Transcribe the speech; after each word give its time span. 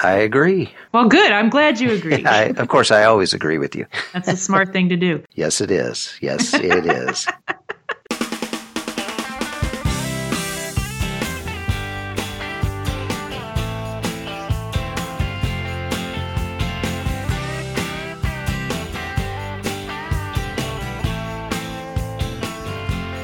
I 0.00 0.12
agree. 0.12 0.72
Well, 0.92 1.08
good. 1.08 1.32
I'm 1.32 1.50
glad 1.50 1.80
you 1.80 1.90
agree. 1.90 2.24
I, 2.26 2.44
of 2.44 2.68
course, 2.68 2.90
I 2.90 3.04
always 3.04 3.34
agree 3.34 3.58
with 3.58 3.74
you. 3.74 3.86
That's 4.12 4.28
a 4.28 4.36
smart 4.36 4.72
thing 4.72 4.88
to 4.90 4.96
do. 4.96 5.24
Yes, 5.34 5.60
it 5.60 5.70
is. 5.70 6.16
Yes, 6.20 6.54
it 6.54 6.86
is. 6.86 7.26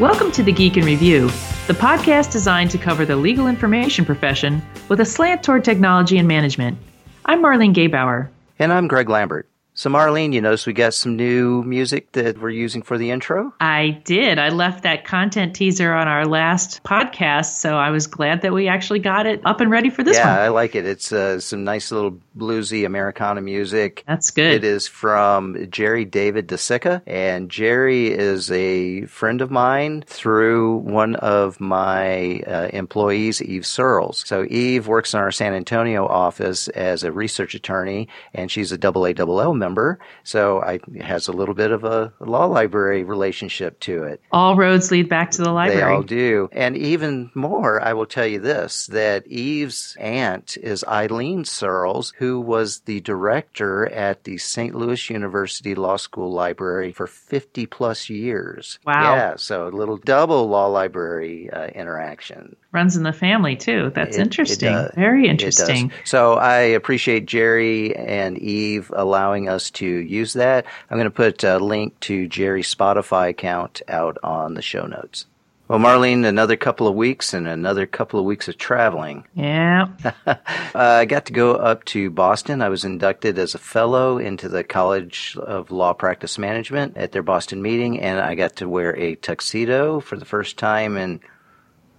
Welcome 0.01 0.33
to 0.33 0.43
the 0.43 0.53
Geek 0.53 0.77
in 0.77 0.85
Review, 0.85 1.31
the 1.67 1.73
podcast 1.73 2.31
designed 2.31 2.71
to 2.71 2.77
cover 2.77 3.07
the 3.07 3.17
legal 3.17 3.47
information 3.47 4.05
profession 4.05 4.61
with 4.91 5.01
a 5.01 5.05
slant 5.05 5.43
toward 5.43 5.65
technology 5.65 6.19
and 6.19 6.29
management. 6.29 6.77
I'm 7.25 7.43
Marlene 7.43 7.75
Gebauer. 7.75 8.29
And 8.59 8.71
I'm 8.71 8.87
Greg 8.87 9.09
Lambert. 9.09 9.49
So, 9.77 9.91
Marlene, 9.91 10.33
you 10.33 10.41
notice 10.41 10.67
we 10.67 10.73
got 10.73 10.95
some 10.95 11.17
new 11.17 11.65
music 11.65 12.13
that 12.13 12.39
we're 12.39 12.51
using 12.51 12.81
for 12.81 12.97
the 12.97 13.11
intro? 13.11 13.53
I 13.59 14.01
did. 14.05 14.39
I 14.39 14.51
left 14.51 14.85
that 14.85 15.05
content 15.05 15.57
teaser 15.57 15.93
on 15.93 16.07
our 16.07 16.27
last 16.27 16.81
podcast, 16.85 17.57
so 17.57 17.77
I 17.77 17.91
was 17.91 18.07
glad 18.07 18.43
that 18.43 18.53
we 18.53 18.69
actually 18.69 19.01
got 19.01 19.27
it 19.27 19.41
up 19.45 19.61
and 19.61 19.73
ready 19.73 19.91
for 19.91 20.05
this 20.05 20.17
yeah, 20.17 20.31
one. 20.31 20.39
I 20.43 20.49
like 20.49 20.77
it. 20.77 20.87
It's 20.87 21.11
uh, 21.11 21.41
some 21.41 21.65
nice 21.65 21.91
little 21.91 22.21
bluesy 22.39 22.87
Americana 22.87 23.41
music. 23.41 24.05
That's 24.07 24.31
good. 24.31 24.55
It 24.55 24.63
is 24.63 24.87
from 24.87 25.69
Jerry 25.73 26.05
David 26.05 26.47
DeCicca, 26.47 27.03
and 27.05 27.51
Jerry 27.51 28.13
is 28.13 28.53
a 28.53 29.07
friend 29.07 29.41
of 29.41 29.51
mine 29.51 30.05
through 30.07 30.77
one 30.77 31.17
of 31.17 31.61
my 31.61 32.43
uh, 32.47 32.69
employees, 32.73 33.43
Eve 33.43 33.67
Searls. 33.67 34.23
So, 34.25 34.45
Eve 34.45 34.87
works 34.87 35.15
in 35.15 35.19
our 35.19 35.33
San 35.33 35.53
Antonio 35.53 36.07
office 36.07 36.69
as 36.69 37.03
a 37.03 37.11
research 37.11 37.57
attorney, 37.57 38.07
and 38.33 38.53
she's 38.53 38.71
a 38.71 38.79
double 38.79 39.05
A 39.05 39.13
double 39.13 39.41
L 39.41 39.64
member, 39.65 39.99
so 40.23 40.61
I, 40.61 40.75
it 40.75 41.03
has 41.03 41.29
a 41.29 41.33
little 41.33 41.55
bit 41.55 41.71
of 41.71 41.85
a 41.85 42.13
law 42.21 42.47
library 42.47 43.03
relationship 43.03 43.81
to 43.81 44.05
it. 44.05 44.21
All 44.31 44.57
roads 44.57 44.91
lead 44.91 45.09
back 45.09 45.31
to 45.33 45.43
the 45.43 45.53
library. 45.53 45.81
They 45.81 45.95
all 45.95 46.03
do. 46.03 46.49
And 46.53 46.77
even 46.77 47.31
more, 47.35 47.81
I 47.81 47.95
will 47.95 48.07
tell 48.07 48.27
you 48.27 48.41
this 48.41 48.87
that 48.89 49.27
Eve's 49.27 49.97
aunt 49.99 50.57
is 50.61 50.85
Eileen 50.85 51.45
Searls, 51.45 52.13
who 52.19 52.41
was 52.41 52.81
the 52.81 53.01
director 53.01 53.87
at 53.87 54.25
the 54.25 54.37
St. 54.39 54.75
Louis 54.75 55.11
University 55.11 55.75
Law 55.75 55.97
School 55.97 56.31
Library 56.33 56.93
for 56.93 57.07
50 57.07 57.67
plus 57.67 58.11
years. 58.11 58.79
Wow. 58.85 59.15
Yeah, 59.17 59.37
so 59.37 59.69
a 59.69 59.71
little 59.71 59.97
double 59.97 60.47
law 60.49 60.67
library 60.67 61.51
uh, 61.51 61.67
interaction. 61.69 62.57
Runs 62.75 62.97
in 62.97 63.05
the 63.05 63.13
family, 63.13 63.55
too. 63.57 63.91
That's 63.95 64.17
It- 64.17 64.21
it 64.21 64.23
interesting. 64.25 64.73
does. 64.73 64.91
Very 64.97 65.29
interesting. 65.29 65.93
So 66.05 66.35
I 66.35 66.59
appreciate 66.59 67.27
Jerry 67.27 67.95
and 67.97 68.37
Eve 68.37 68.93
allowing 68.95 69.49
us 69.49 69.71
to 69.73 69.87
use 69.87 70.33
that. 70.35 70.67
I'm 70.91 70.97
going 70.99 71.05
to 71.07 71.11
put 71.11 71.45
a 71.45 71.59
link 71.59 71.99
to 72.01 72.27
Jerry's 72.27 72.75
Spotify 72.75 73.29
account 73.29 73.81
out 73.89 74.19
on 74.25 74.55
the 74.55 74.63
show 74.63 74.87
notes. 74.87 75.27
Well, 75.67 75.79
Marlene, 75.79 76.27
another 76.27 76.57
couple 76.57 76.87
of 76.87 76.95
weeks 76.95 77.33
and 77.33 77.49
another 77.49 77.87
couple 77.87 78.21
of 78.21 78.27
weeks 78.27 78.49
of 78.49 78.59
traveling. 78.59 79.25
Yeah. 79.35 79.87
Uh, 80.27 80.37
I 80.75 81.05
got 81.05 81.27
to 81.27 81.33
go 81.33 81.53
up 81.55 81.85
to 81.87 82.11
Boston. 82.11 82.61
I 82.61 82.69
was 82.69 82.85
inducted 82.85 83.39
as 83.39 83.55
a 83.55 83.59
fellow 83.59 84.19
into 84.19 84.49
the 84.49 84.65
College 84.65 85.37
of 85.41 85.71
Law 85.71 85.93
Practice 85.93 86.37
Management 86.37 86.97
at 86.97 87.13
their 87.13 87.23
Boston 87.23 87.63
meeting, 87.63 88.01
and 88.01 88.19
I 88.19 88.35
got 88.35 88.57
to 88.57 88.69
wear 88.69 88.97
a 88.97 89.15
tuxedo 89.15 90.01
for 90.01 90.17
the 90.17 90.25
first 90.25 90.59
time 90.59 90.97
in, 90.97 91.21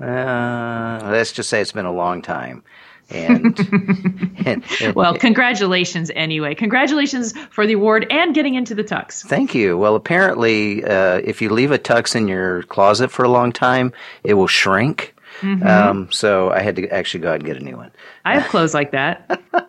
uh, 0.02 1.00
let's 1.12 1.32
just 1.32 1.50
say 1.50 1.62
it's 1.62 1.72
been 1.72 1.86
a 1.86 1.94
long 1.94 2.22
time. 2.22 2.64
And, 3.10 3.58
and- 4.46 4.64
and- 4.82 4.96
Well, 4.96 5.16
congratulations 5.18 6.12
anyway. 6.16 6.56
Congratulations 6.56 7.34
for 7.52 7.68
the 7.68 7.74
award 7.74 8.08
and 8.10 8.34
getting 8.34 8.56
into 8.56 8.74
the 8.76 8.84
tux. 8.84 9.24
Thank 9.26 9.54
you. 9.54 9.78
Well, 9.78 9.96
apparently, 9.96 10.84
uh, 10.84 11.22
if 11.24 11.42
you 11.42 11.50
leave 11.50 11.72
a 11.72 11.78
tux 11.80 12.16
in 12.16 12.28
your 12.28 12.64
closet 12.64 13.12
for 13.12 13.24
a 13.24 13.30
long 13.30 13.52
time, 13.52 13.94
it 14.24 14.34
will 14.34 14.48
shrink. 14.48 15.15
Um, 15.42 16.12
so 16.12 16.52
I 16.52 16.62
had 16.62 16.76
to 16.78 16.88
actually 16.90 17.22
go 17.22 17.30
out 17.30 17.36
and 17.36 17.46
get 17.46 17.58
a 17.58 17.64
new 17.64 17.78
one. 17.78 17.92
I 18.24 18.40
have 18.40 18.50
clothes 18.50 18.74
like 18.74 18.92
that. 18.92 19.42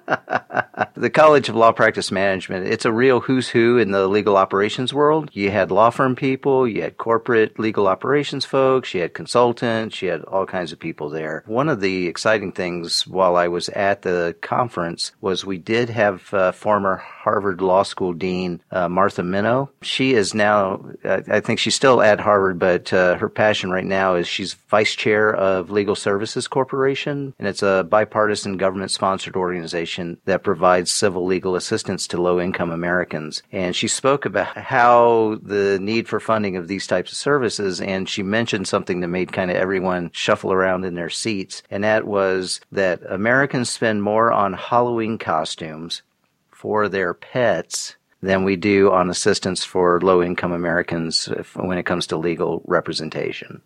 The 0.95 1.11
College 1.11 1.51
of 1.51 1.55
Law 1.55 1.73
Practice 1.73 2.11
Management, 2.11 2.67
it's 2.67 2.87
a 2.87 2.93
real 2.93 3.21
who's 3.21 3.49
who 3.49 3.77
in 3.77 3.91
the 3.91 4.09
legal 4.09 4.37
operations 4.37 4.95
world. 4.95 5.29
You 5.35 5.51
had 5.51 5.71
law 5.71 5.91
firm 5.91 6.17
people, 6.17 6.67
you 6.67 6.81
had 6.83 6.97
corporate 6.97 7.59
legal 7.59 7.87
operations 7.87 8.47
folks, 8.47 8.95
you 8.95 9.03
had 9.03 9.13
consultants, 9.13 10.01
you 10.01 10.11
had 10.11 10.23
all 10.23 10.47
kinds 10.47 10.73
of 10.73 10.79
people 10.79 11.11
there. 11.11 11.45
One 11.47 11.69
of 11.69 11.81
the 11.81 12.07
exciting 12.07 12.53
things 12.53 13.07
while 13.07 13.37
I 13.37 13.49
was 13.49 13.69
at 13.71 14.03
the 14.03 14.37
conference 14.41 15.13
was 15.21 15.45
we 15.45 15.59
did 15.59 15.91
have 15.91 16.33
uh, 16.33 16.53
former 16.53 16.97
Harvard 16.97 17.61
Law 17.61 17.83
School 17.83 18.15
Dean 18.15 18.63
uh, 18.71 18.89
Martha 18.89 19.23
Minow. 19.23 19.69
She 19.83 20.15
is 20.15 20.33
now, 20.33 20.83
I 21.05 21.41
think 21.41 21.59
she's 21.59 21.75
still 21.75 22.01
at 22.01 22.21
Harvard, 22.21 22.59
but 22.59 22.93
uh, 22.93 23.17
her 23.17 23.29
passion 23.29 23.71
right 23.71 23.85
now 23.85 24.15
is 24.15 24.27
she's 24.29 24.55
vice 24.55 24.95
chair 24.95 25.35
of 25.35 25.56
Legal 25.63 25.95
Services 25.95 26.49
Corporation, 26.49 27.35
and 27.39 27.49
it's 27.49 27.63
a 27.63 27.87
bipartisan 27.89 28.57
government 28.57 28.91
sponsored 28.91 29.37
organization 29.37 30.19
that 30.25 30.43
provides 30.43 30.91
civil 30.91 31.25
legal 31.25 31.57
assistance 31.57 32.07
to 32.09 32.21
low 32.21 32.41
income 32.41 32.71
Americans. 32.71 33.43
And 33.53 33.75
she 33.75 33.89
spoke 33.89 34.25
about 34.25 34.57
how 34.57 35.39
the 35.43 35.79
need 35.81 36.09
for 36.09 36.21
funding 36.21 36.57
of 36.57 36.69
these 36.69 36.87
types 36.87 37.13
of 37.13 37.19
services, 37.19 37.81
and 37.81 38.09
she 38.09 38.23
mentioned 38.23 38.69
something 38.69 39.01
that 39.01 39.09
made 39.09 39.33
kind 39.33 39.51
of 39.51 39.57
everyone 39.57 40.11
shuffle 40.13 40.53
around 40.53 40.85
in 40.85 40.95
their 40.95 41.11
seats, 41.11 41.63
and 41.71 41.85
that 41.85 42.07
was 42.07 42.61
that 42.73 43.01
Americans 43.09 43.71
spend 43.71 44.03
more 44.03 44.33
on 44.33 44.53
Halloween 44.53 45.19
costumes 45.19 46.03
for 46.51 46.89
their 46.89 47.15
pets 47.15 47.97
than 48.23 48.45
we 48.45 48.57
do 48.57 48.91
on 48.91 49.11
assistance 49.11 49.63
for 49.63 50.01
low 50.01 50.23
income 50.23 50.53
Americans 50.53 51.27
when 51.55 51.79
it 51.79 51.87
comes 51.87 52.07
to 52.09 52.17
legal 52.17 52.63
representation. 52.67 53.61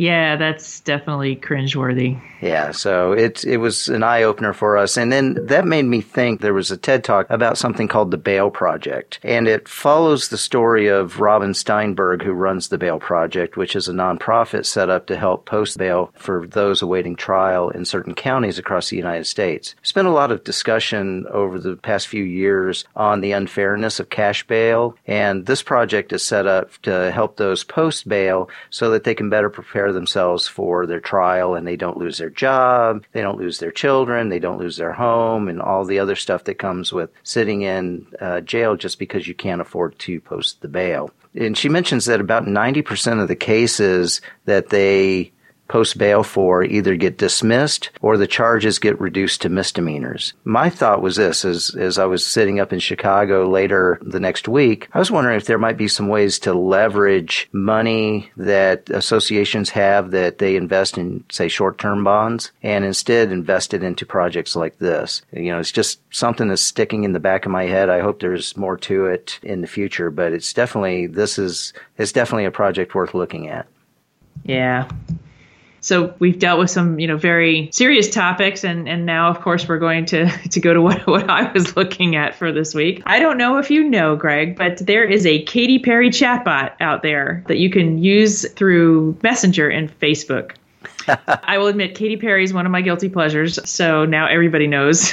Yeah, 0.00 0.36
that's 0.36 0.80
definitely 0.80 1.36
cringeworthy. 1.36 2.18
Yeah, 2.40 2.70
so 2.70 3.12
it 3.12 3.44
it 3.44 3.58
was 3.58 3.88
an 3.88 4.02
eye 4.02 4.22
opener 4.22 4.54
for 4.54 4.78
us, 4.78 4.96
and 4.96 5.12
then 5.12 5.36
that 5.48 5.66
made 5.66 5.84
me 5.84 6.00
think 6.00 6.40
there 6.40 6.54
was 6.54 6.70
a 6.70 6.78
TED 6.78 7.04
talk 7.04 7.26
about 7.28 7.58
something 7.58 7.86
called 7.86 8.10
the 8.10 8.16
Bail 8.16 8.50
Project, 8.50 9.20
and 9.22 9.46
it 9.46 9.68
follows 9.68 10.28
the 10.28 10.38
story 10.38 10.86
of 10.86 11.20
Robin 11.20 11.52
Steinberg, 11.52 12.22
who 12.22 12.32
runs 12.32 12.68
the 12.68 12.78
Bail 12.78 12.98
Project, 12.98 13.58
which 13.58 13.76
is 13.76 13.88
a 13.88 13.92
nonprofit 13.92 14.64
set 14.64 14.88
up 14.88 15.04
to 15.08 15.18
help 15.18 15.44
post 15.44 15.76
bail 15.76 16.10
for 16.16 16.46
those 16.46 16.80
awaiting 16.80 17.14
trial 17.14 17.68
in 17.68 17.84
certain 17.84 18.14
counties 18.14 18.58
across 18.58 18.88
the 18.88 18.96
United 18.96 19.26
States. 19.26 19.74
Spent 19.82 20.08
a 20.08 20.12
lot 20.12 20.32
of 20.32 20.44
discussion 20.44 21.26
over 21.30 21.58
the 21.58 21.76
past 21.76 22.08
few 22.08 22.24
years 22.24 22.86
on 22.96 23.20
the 23.20 23.32
unfairness 23.32 24.00
of 24.00 24.08
cash 24.08 24.46
bail, 24.46 24.96
and 25.06 25.44
this 25.44 25.62
project 25.62 26.10
is 26.10 26.24
set 26.24 26.46
up 26.46 26.72
to 26.80 27.12
help 27.12 27.36
those 27.36 27.64
post 27.64 28.08
bail 28.08 28.48
so 28.70 28.88
that 28.88 29.04
they 29.04 29.14
can 29.14 29.28
better 29.28 29.50
prepare 29.50 29.89
themselves 29.92 30.48
for 30.48 30.86
their 30.86 31.00
trial 31.00 31.54
and 31.54 31.66
they 31.66 31.76
don't 31.76 31.96
lose 31.96 32.18
their 32.18 32.30
job, 32.30 33.04
they 33.12 33.22
don't 33.22 33.38
lose 33.38 33.58
their 33.58 33.72
children, 33.72 34.28
they 34.28 34.38
don't 34.38 34.58
lose 34.58 34.76
their 34.76 34.92
home, 34.92 35.48
and 35.48 35.60
all 35.60 35.84
the 35.84 35.98
other 35.98 36.16
stuff 36.16 36.44
that 36.44 36.58
comes 36.58 36.92
with 36.92 37.10
sitting 37.22 37.62
in 37.62 38.06
uh, 38.20 38.40
jail 38.40 38.76
just 38.76 38.98
because 38.98 39.26
you 39.26 39.34
can't 39.34 39.60
afford 39.60 39.98
to 40.00 40.20
post 40.20 40.60
the 40.60 40.68
bail. 40.68 41.10
And 41.34 41.56
she 41.56 41.68
mentions 41.68 42.06
that 42.06 42.20
about 42.20 42.44
90% 42.44 43.22
of 43.22 43.28
the 43.28 43.36
cases 43.36 44.20
that 44.46 44.68
they 44.68 45.32
post 45.70 45.96
bail 45.96 46.24
for 46.24 46.64
either 46.64 46.96
get 46.96 47.16
dismissed 47.16 47.90
or 48.02 48.16
the 48.16 48.26
charges 48.26 48.80
get 48.80 49.00
reduced 49.00 49.40
to 49.40 49.48
misdemeanors. 49.48 50.34
My 50.42 50.68
thought 50.68 51.00
was 51.00 51.14
this 51.14 51.44
as, 51.44 51.70
as 51.76 51.96
I 51.96 52.06
was 52.06 52.26
sitting 52.26 52.58
up 52.58 52.72
in 52.72 52.80
Chicago 52.80 53.48
later 53.48 53.98
the 54.02 54.18
next 54.18 54.48
week, 54.48 54.88
I 54.92 54.98
was 54.98 55.12
wondering 55.12 55.36
if 55.36 55.46
there 55.46 55.58
might 55.58 55.76
be 55.76 55.86
some 55.86 56.08
ways 56.08 56.40
to 56.40 56.52
leverage 56.52 57.48
money 57.52 58.32
that 58.36 58.90
associations 58.90 59.70
have 59.70 60.10
that 60.10 60.38
they 60.38 60.56
invest 60.56 60.98
in, 60.98 61.24
say, 61.30 61.46
short 61.46 61.78
term 61.78 62.02
bonds 62.02 62.50
and 62.64 62.84
instead 62.84 63.30
invest 63.30 63.72
it 63.72 63.84
into 63.84 64.04
projects 64.04 64.56
like 64.56 64.78
this. 64.78 65.22
You 65.32 65.52
know, 65.52 65.60
it's 65.60 65.70
just 65.70 66.00
something 66.10 66.48
that's 66.48 66.62
sticking 66.62 67.04
in 67.04 67.12
the 67.12 67.20
back 67.20 67.46
of 67.46 67.52
my 67.52 67.64
head. 67.64 67.88
I 67.88 68.00
hope 68.00 68.18
there's 68.18 68.56
more 68.56 68.76
to 68.78 69.06
it 69.06 69.38
in 69.44 69.60
the 69.60 69.68
future, 69.68 70.10
but 70.10 70.32
it's 70.32 70.52
definitely, 70.52 71.06
this 71.06 71.38
is, 71.38 71.72
it's 71.96 72.10
definitely 72.10 72.46
a 72.46 72.50
project 72.50 72.96
worth 72.96 73.14
looking 73.14 73.46
at. 73.46 73.68
Yeah. 74.42 74.88
So 75.80 76.14
we've 76.18 76.38
dealt 76.38 76.58
with 76.58 76.70
some, 76.70 76.98
you 76.98 77.06
know, 77.06 77.16
very 77.16 77.70
serious 77.72 78.10
topics, 78.10 78.64
and 78.64 78.88
and 78.88 79.06
now, 79.06 79.30
of 79.30 79.40
course, 79.40 79.68
we're 79.68 79.78
going 79.78 80.06
to 80.06 80.30
to 80.50 80.60
go 80.60 80.74
to 80.74 80.82
what 80.82 81.06
what 81.06 81.28
I 81.28 81.50
was 81.52 81.76
looking 81.76 82.16
at 82.16 82.34
for 82.34 82.52
this 82.52 82.74
week. 82.74 83.02
I 83.06 83.18
don't 83.18 83.38
know 83.38 83.58
if 83.58 83.70
you 83.70 83.88
know, 83.88 84.16
Greg, 84.16 84.56
but 84.56 84.78
there 84.78 85.04
is 85.04 85.26
a 85.26 85.42
Katy 85.42 85.78
Perry 85.80 86.10
chatbot 86.10 86.72
out 86.80 87.02
there 87.02 87.44
that 87.48 87.58
you 87.58 87.70
can 87.70 87.98
use 87.98 88.48
through 88.52 89.16
Messenger 89.22 89.68
and 89.68 89.90
Facebook. 90.00 90.52
I 91.26 91.58
will 91.58 91.66
admit, 91.66 91.94
Katy 91.94 92.16
Perry 92.16 92.44
is 92.44 92.52
one 92.52 92.66
of 92.66 92.72
my 92.72 92.80
guilty 92.80 93.08
pleasures, 93.08 93.58
so 93.68 94.04
now 94.04 94.26
everybody 94.26 94.66
knows. 94.66 95.12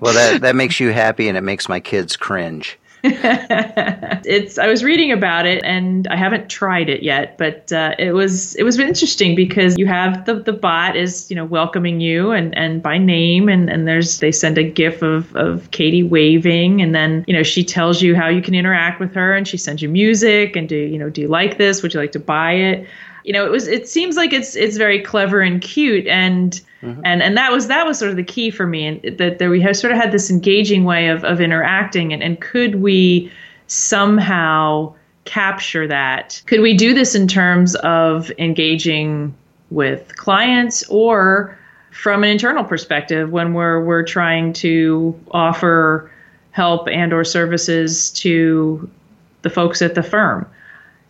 Well, 0.00 0.14
that, 0.14 0.40
that 0.42 0.56
makes 0.56 0.80
you 0.80 0.90
happy 0.90 1.28
and 1.28 1.36
it 1.36 1.42
makes 1.42 1.68
my 1.68 1.80
kids 1.80 2.16
cringe. 2.16 2.78
it's 4.24 4.58
I 4.58 4.66
was 4.66 4.82
reading 4.82 5.12
about 5.12 5.46
it 5.46 5.62
and 5.64 6.08
I 6.08 6.16
haven't 6.16 6.48
tried 6.48 6.88
it 6.88 7.02
yet, 7.02 7.38
but 7.38 7.72
uh, 7.72 7.94
it 7.98 8.12
was 8.12 8.54
it 8.56 8.62
was 8.64 8.78
interesting 8.78 9.34
because 9.34 9.78
you 9.78 9.86
have 9.86 10.24
the 10.26 10.34
the 10.34 10.52
bot 10.52 10.96
is 10.96 11.30
you 11.30 11.36
know 11.36 11.44
welcoming 11.44 12.00
you 12.00 12.32
and 12.32 12.56
and 12.56 12.82
by 12.82 12.98
name 12.98 13.48
and 13.48 13.70
and 13.70 13.86
there's 13.86 14.18
they 14.18 14.32
send 14.32 14.58
a 14.58 14.64
gif 14.64 15.02
of 15.02 15.34
of 15.36 15.70
Katy 15.70 16.02
waving 16.02 16.82
and 16.82 16.94
then 16.94 17.24
you 17.28 17.34
know 17.34 17.42
she 17.42 17.64
tells 17.64 18.02
you 18.02 18.14
how 18.16 18.28
you 18.28 18.42
can 18.42 18.54
interact 18.54 18.98
with 18.98 19.14
her 19.14 19.34
and 19.34 19.46
she 19.46 19.56
sends 19.56 19.82
you 19.82 19.88
music 19.88 20.56
and 20.56 20.68
do 20.68 20.76
you 20.76 20.98
know 20.98 21.08
do 21.08 21.20
you 21.20 21.28
like 21.28 21.58
this? 21.58 21.82
Would 21.82 21.94
you 21.94 22.00
like 22.00 22.12
to 22.12 22.20
buy 22.20 22.52
it? 22.52 22.88
You 23.24 23.32
know, 23.32 23.44
it 23.44 23.50
was 23.50 23.68
it 23.68 23.88
seems 23.88 24.16
like 24.16 24.32
it's 24.32 24.56
it's 24.56 24.76
very 24.76 25.00
clever 25.00 25.40
and 25.40 25.60
cute 25.60 26.06
and 26.06 26.60
Mm-hmm. 26.82 27.00
And 27.04 27.22
and 27.22 27.36
that 27.36 27.52
was 27.52 27.68
that 27.68 27.86
was 27.86 27.98
sort 27.98 28.10
of 28.10 28.16
the 28.16 28.24
key 28.24 28.50
for 28.50 28.66
me, 28.66 28.86
and 28.86 29.18
that, 29.18 29.38
that 29.38 29.48
we 29.48 29.60
have 29.62 29.76
sort 29.76 29.92
of 29.92 29.98
had 29.98 30.12
this 30.12 30.30
engaging 30.30 30.84
way 30.84 31.08
of 31.08 31.24
of 31.24 31.40
interacting, 31.40 32.12
and, 32.12 32.22
and 32.22 32.40
could 32.40 32.76
we 32.76 33.32
somehow 33.66 34.94
capture 35.24 35.86
that? 35.86 36.42
Could 36.46 36.60
we 36.60 36.76
do 36.76 36.94
this 36.94 37.14
in 37.14 37.28
terms 37.28 37.74
of 37.76 38.30
engaging 38.38 39.34
with 39.70 40.16
clients 40.16 40.84
or 40.88 41.58
from 41.90 42.22
an 42.22 42.30
internal 42.30 42.62
perspective 42.62 43.30
when 43.30 43.54
we're 43.54 43.82
we're 43.82 44.04
trying 44.04 44.52
to 44.52 45.18
offer 45.30 46.10
help 46.50 46.88
and 46.88 47.12
or 47.12 47.24
services 47.24 48.10
to 48.10 48.88
the 49.42 49.50
folks 49.50 49.80
at 49.80 49.94
the 49.94 50.02
firm? 50.02 50.46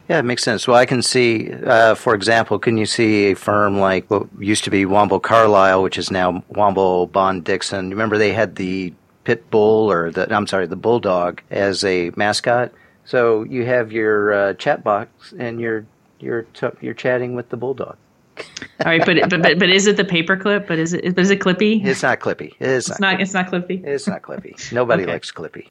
Yeah, 0.09 0.21
it 0.21 0.25
makes 0.25 0.45
sense. 0.45 0.69
Well, 0.69 0.77
I 0.77 0.87
can 0.87 1.03
see, 1.03 1.53
uh, 1.53 1.97
for 1.97 2.15
example, 2.15 2.59
can 2.59 2.77
you 2.77 2.87
see 2.87 3.33
a 3.33 3.35
firm 3.35 3.81
like 3.81 4.09
what 4.09 4.27
used 4.39 4.63
to 4.65 4.71
be 4.71 4.85
Womble 4.85 5.21
Carlyle, 5.21 5.83
which 5.83 5.99
is 5.99 6.11
now 6.11 6.45
Womble 6.53 7.11
Bond 7.11 7.45
Dixon? 7.45 7.91
Remember 7.91 8.17
they 8.17 8.33
had 8.33 8.55
the 8.55 8.93
pit 9.25 9.51
bull 9.51 9.91
or 9.91 10.13
the 10.13 10.33
I'm 10.33 10.47
sorry, 10.47 10.67
the 10.67 10.77
bulldog 10.77 11.43
as 11.51 11.83
a 11.85 12.13
mascot. 12.15 12.73
So 13.05 13.43
you 13.43 13.65
have 13.67 13.91
your 13.91 14.33
uh, 14.33 14.55
chat 14.55 14.85
box 14.85 15.35
and 15.39 15.61
you're 15.61 15.85
you're 16.21 16.43
t- 16.43 16.69
you're 16.81 16.95
chatting 16.95 17.35
with 17.35 17.49
the 17.49 17.57
bulldog. 17.57 17.97
All 18.39 18.87
right, 18.87 19.05
but, 19.05 19.29
but 19.29 19.43
but 19.43 19.59
but 19.59 19.69
is 19.71 19.87
it 19.87 19.97
the 19.97 20.05
paperclip? 20.05 20.69
But 20.69 20.79
is 20.79 20.93
it 20.93 21.15
but 21.17 21.23
is 21.23 21.31
it 21.31 21.41
Clippy? 21.41 21.85
It's 21.85 22.03
not 22.03 22.21
Clippy. 22.21 22.53
It's, 22.61 22.89
it's 22.89 23.01
not, 23.01 23.13
not. 23.13 23.21
It's 23.21 23.35
not 23.35 23.51
Clippy. 23.51 23.85
It's 23.85 24.07
not 24.07 24.23
Clippy. 24.23 24.73
Nobody 24.73 25.03
okay. 25.03 25.13
likes 25.13 25.33
Clippy. 25.33 25.69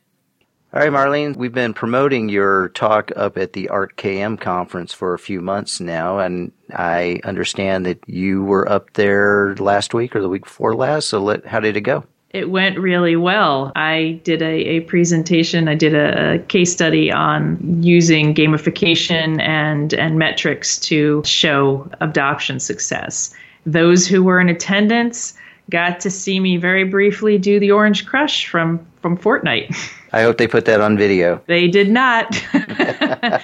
All 0.75 0.81
right, 0.81 0.91
Marlene, 0.91 1.37
we've 1.37 1.53
been 1.53 1.73
promoting 1.73 2.27
your 2.27 2.67
talk 2.69 3.09
up 3.15 3.37
at 3.37 3.53
the 3.53 3.69
Ark 3.69 3.95
KM 3.95 4.37
conference 4.37 4.91
for 4.91 5.13
a 5.13 5.17
few 5.17 5.39
months 5.39 5.79
now, 5.79 6.19
and 6.19 6.51
I 6.73 7.21
understand 7.23 7.85
that 7.85 7.99
you 8.07 8.43
were 8.43 8.69
up 8.69 8.91
there 8.91 9.55
last 9.55 9.93
week 9.93 10.13
or 10.17 10.21
the 10.21 10.27
week 10.27 10.43
before 10.43 10.75
last. 10.75 11.07
So, 11.07 11.23
let, 11.23 11.45
how 11.45 11.61
did 11.61 11.77
it 11.77 11.81
go? 11.81 12.03
It 12.31 12.49
went 12.49 12.77
really 12.77 13.15
well. 13.15 13.71
I 13.77 14.19
did 14.25 14.41
a, 14.41 14.51
a 14.51 14.79
presentation, 14.81 15.69
I 15.69 15.75
did 15.75 15.95
a, 15.95 16.33
a 16.33 16.39
case 16.39 16.73
study 16.73 17.09
on 17.09 17.81
using 17.81 18.35
gamification 18.35 19.39
and, 19.39 19.93
and 19.93 20.19
metrics 20.19 20.77
to 20.79 21.23
show 21.23 21.89
adoption 22.01 22.59
success. 22.59 23.33
Those 23.65 24.05
who 24.07 24.23
were 24.23 24.41
in 24.41 24.49
attendance 24.49 25.35
got 25.69 25.99
to 26.01 26.11
see 26.11 26.39
me 26.39 26.57
very 26.57 26.83
briefly 26.83 27.37
do 27.37 27.59
the 27.59 27.71
Orange 27.71 28.05
Crush 28.05 28.47
from, 28.47 28.85
from 29.01 29.17
Fortnite. 29.17 29.75
I 30.11 30.21
hope 30.21 30.37
they 30.37 30.47
put 30.47 30.65
that 30.65 30.79
on 30.79 30.97
video. 30.97 31.41
They 31.47 31.67
did 31.67 31.89
not. 31.89 32.41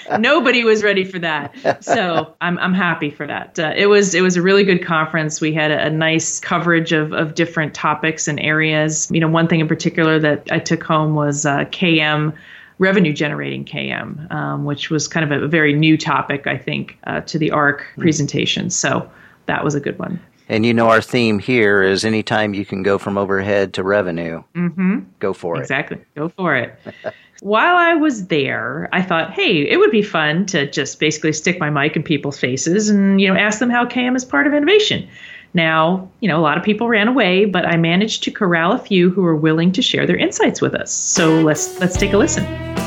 Nobody 0.19 0.63
was 0.63 0.83
ready 0.83 1.03
for 1.03 1.19
that, 1.19 1.83
so 1.83 2.33
I'm 2.39 2.57
I'm 2.59 2.73
happy 2.73 3.09
for 3.09 3.27
that. 3.27 3.59
Uh, 3.59 3.73
it 3.75 3.88
was 3.88 4.15
it 4.15 4.21
was 4.21 4.38
a 4.38 4.41
really 4.41 4.63
good 4.63 4.83
conference. 4.83 5.41
We 5.41 5.53
had 5.53 5.71
a, 5.71 5.88
a, 5.88 5.89
nice 5.89 6.39
coverage 6.39 6.94
of 6.94 7.12
of 7.13 7.35
different 7.35 7.73
topics 7.73 8.27
and 8.27 8.39
areas. 8.39 9.09
You 9.12 9.19
know, 9.19 9.27
one 9.27 9.47
thing 9.47 9.59
in 9.59 9.68
particular 9.68 10.18
that 10.19 10.47
I 10.51 10.59
took 10.59 10.83
home 10.83 11.13
was 11.13 11.45
uh, 11.45 11.65
KM 11.65 12.33
revenue 12.81 13.13
generating 13.13 13.63
KM, 13.63 14.31
um, 14.31 14.65
which 14.65 14.89
was 14.89 15.07
kind 15.07 15.31
of 15.31 15.41
a, 15.41 15.45
a, 15.45 15.47
very 15.47 15.73
new 15.73 15.97
topic, 15.97 16.47
I 16.47 16.57
think, 16.57 16.97
uh, 17.03 17.21
to 17.21 17.38
the 17.38 17.51
Ark 17.51 17.85
mm. 17.95 18.01
presentation. 18.01 18.71
So 18.71 19.09
that 19.45 19.63
was 19.63 19.75
a 19.75 19.79
good 19.79 20.00
one. 20.00 20.19
And 20.51 20.65
you 20.65 20.74
know, 20.74 20.89
our 20.89 21.01
theme 21.01 21.39
here 21.39 21.81
is 21.81 22.03
anytime 22.03 22.53
you 22.53 22.65
can 22.65 22.83
go 22.83 22.98
from 22.98 23.18
overhead 23.18 23.74
to 23.75 23.83
revenue, 23.83 24.44
mm-hmm. 24.53 25.00
go 25.19 25.31
for 25.31 25.56
it. 25.56 25.62
Exactly. 25.62 25.98
Go 26.13 26.27
for 26.27 26.57
it. 26.57 26.77
While 27.42 27.77
I 27.77 27.95
was 27.95 28.27
there, 28.27 28.89
I 28.92 29.01
thought, 29.01 29.31
hey, 29.31 29.62
it 29.62 29.77
would 29.77 29.92
be 29.92 30.01
fun 30.01 30.45
to 30.48 30.69
just 30.69 31.00
basically 31.00 31.31
stick 31.31 31.57
my 31.57 31.69
mic 31.69 31.95
in 31.95 32.03
people's 32.03 32.38
faces 32.38 32.89
and, 32.89 33.21
you 33.21 33.30
know, 33.30 33.39
ask 33.39 33.59
them 33.59 33.69
how 33.69 33.86
KM 33.86 34.13
is 34.18 34.25
part 34.25 34.45
of 34.45 34.53
innovation. 34.53 35.07
Now, 35.53 36.12
you 36.19 36.27
know, 36.27 36.38
a 36.38 36.44
lot 36.44 36.57
of 36.57 36.65
people 36.65 36.89
ran 36.89 37.07
away, 37.07 37.45
but 37.45 37.65
I 37.65 37.77
managed 37.77 38.24
to 38.24 38.31
corral 38.31 38.74
a 38.74 38.77
few 38.77 39.09
who 39.09 39.21
were 39.21 39.38
willing 39.38 39.71
to 39.71 39.81
share 39.81 40.06
their 40.06 40.18
insights 40.18 40.62
with 40.62 40.75
us. 40.75 40.92
So 40.92 41.42
let's 41.42 41.80
let's 41.80 41.95
take 41.95 42.12
a 42.12 42.18
listen. 42.18 42.81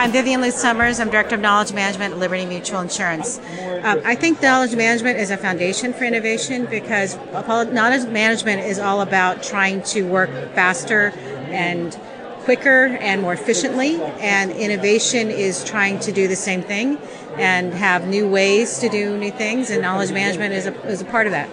I'm 0.00 0.12
Vivian 0.12 0.40
Liu-Somers. 0.40 0.98
I'm 0.98 1.10
Director 1.10 1.34
of 1.34 1.42
Knowledge 1.42 1.74
Management 1.74 2.14
at 2.14 2.18
Liberty 2.18 2.46
Mutual 2.46 2.80
Insurance. 2.80 3.38
Um, 3.82 4.00
I 4.02 4.14
think 4.14 4.40
knowledge 4.40 4.74
management 4.74 5.18
is 5.18 5.30
a 5.30 5.36
foundation 5.36 5.92
for 5.92 6.04
innovation 6.04 6.64
because 6.64 7.18
knowledge 7.34 8.08
management 8.08 8.62
is 8.62 8.78
all 8.78 9.02
about 9.02 9.42
trying 9.42 9.82
to 9.82 10.04
work 10.04 10.30
faster 10.54 11.12
and 11.50 12.00
quicker 12.44 12.86
and 12.86 13.20
more 13.20 13.34
efficiently, 13.34 14.00
and 14.20 14.50
innovation 14.52 15.30
is 15.30 15.62
trying 15.64 15.98
to 15.98 16.12
do 16.12 16.26
the 16.26 16.34
same 16.34 16.62
thing 16.62 16.96
and 17.36 17.74
have 17.74 18.08
new 18.08 18.26
ways 18.26 18.78
to 18.78 18.88
do 18.88 19.18
new 19.18 19.30
things, 19.30 19.68
and 19.68 19.82
knowledge 19.82 20.12
management 20.12 20.54
is 20.54 20.66
a, 20.66 20.72
is 20.86 21.02
a 21.02 21.04
part 21.04 21.26
of 21.26 21.32
that. 21.32 21.50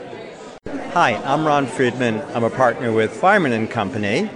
Hi, 0.93 1.15
I'm 1.15 1.45
Ron 1.45 1.67
Friedmann. 1.67 2.25
I'm 2.33 2.45
a 2.45 2.49
partner 2.49 2.93
with 2.93 3.11
Fireman 3.11 3.51
and 3.51 3.69
Company. 3.69 4.29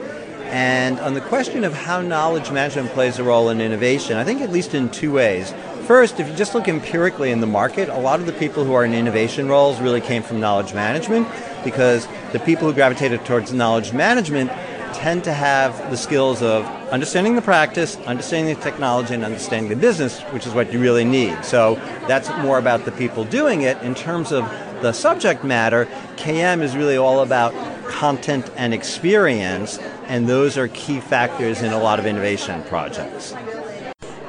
And 0.51 0.99
on 0.99 1.13
the 1.13 1.21
question 1.21 1.63
of 1.63 1.73
how 1.73 2.01
knowledge 2.01 2.51
management 2.51 2.89
plays 2.89 3.19
a 3.19 3.23
role 3.23 3.49
in 3.49 3.61
innovation, 3.61 4.17
I 4.17 4.25
think 4.25 4.41
at 4.41 4.51
least 4.51 4.73
in 4.73 4.89
two 4.89 5.13
ways. 5.13 5.53
First, 5.87 6.19
if 6.19 6.27
you 6.27 6.35
just 6.35 6.53
look 6.53 6.67
empirically 6.67 7.31
in 7.31 7.39
the 7.39 7.47
market, 7.47 7.87
a 7.87 7.97
lot 7.97 8.19
of 8.19 8.25
the 8.25 8.33
people 8.33 8.65
who 8.65 8.73
are 8.73 8.83
in 8.83 8.93
innovation 8.93 9.47
roles 9.47 9.79
really 9.79 10.01
came 10.01 10.23
from 10.23 10.41
knowledge 10.41 10.73
management 10.73 11.27
because 11.63 12.05
the 12.33 12.39
people 12.39 12.67
who 12.67 12.73
gravitated 12.73 13.25
towards 13.25 13.53
knowledge 13.53 13.93
management 13.93 14.51
tend 14.93 15.23
to 15.23 15.33
have 15.33 15.89
the 15.89 15.95
skills 15.95 16.41
of 16.41 16.65
understanding 16.91 17.35
the 17.35 17.41
practice, 17.41 17.95
understanding 18.05 18.53
the 18.53 18.61
technology, 18.61 19.13
and 19.13 19.23
understanding 19.23 19.69
the 19.69 19.75
business, 19.75 20.19
which 20.33 20.45
is 20.45 20.53
what 20.53 20.71
you 20.73 20.79
really 20.79 21.05
need. 21.05 21.43
So 21.45 21.75
that's 22.07 22.29
more 22.43 22.57
about 22.57 22.83
the 22.83 22.91
people 22.91 23.23
doing 23.23 23.61
it. 23.61 23.81
In 23.83 23.95
terms 23.95 24.31
of 24.33 24.43
the 24.81 24.91
subject 24.91 25.43
matter, 25.43 25.85
KM 26.17 26.61
is 26.61 26.75
really 26.75 26.97
all 26.97 27.21
about 27.21 27.53
content 27.87 28.49
and 28.55 28.73
experience, 28.73 29.79
and 30.11 30.27
those 30.27 30.57
are 30.57 30.67
key 30.67 30.99
factors 30.99 31.61
in 31.61 31.71
a 31.71 31.79
lot 31.79 31.97
of 31.97 32.05
innovation 32.05 32.61
projects. 32.63 33.33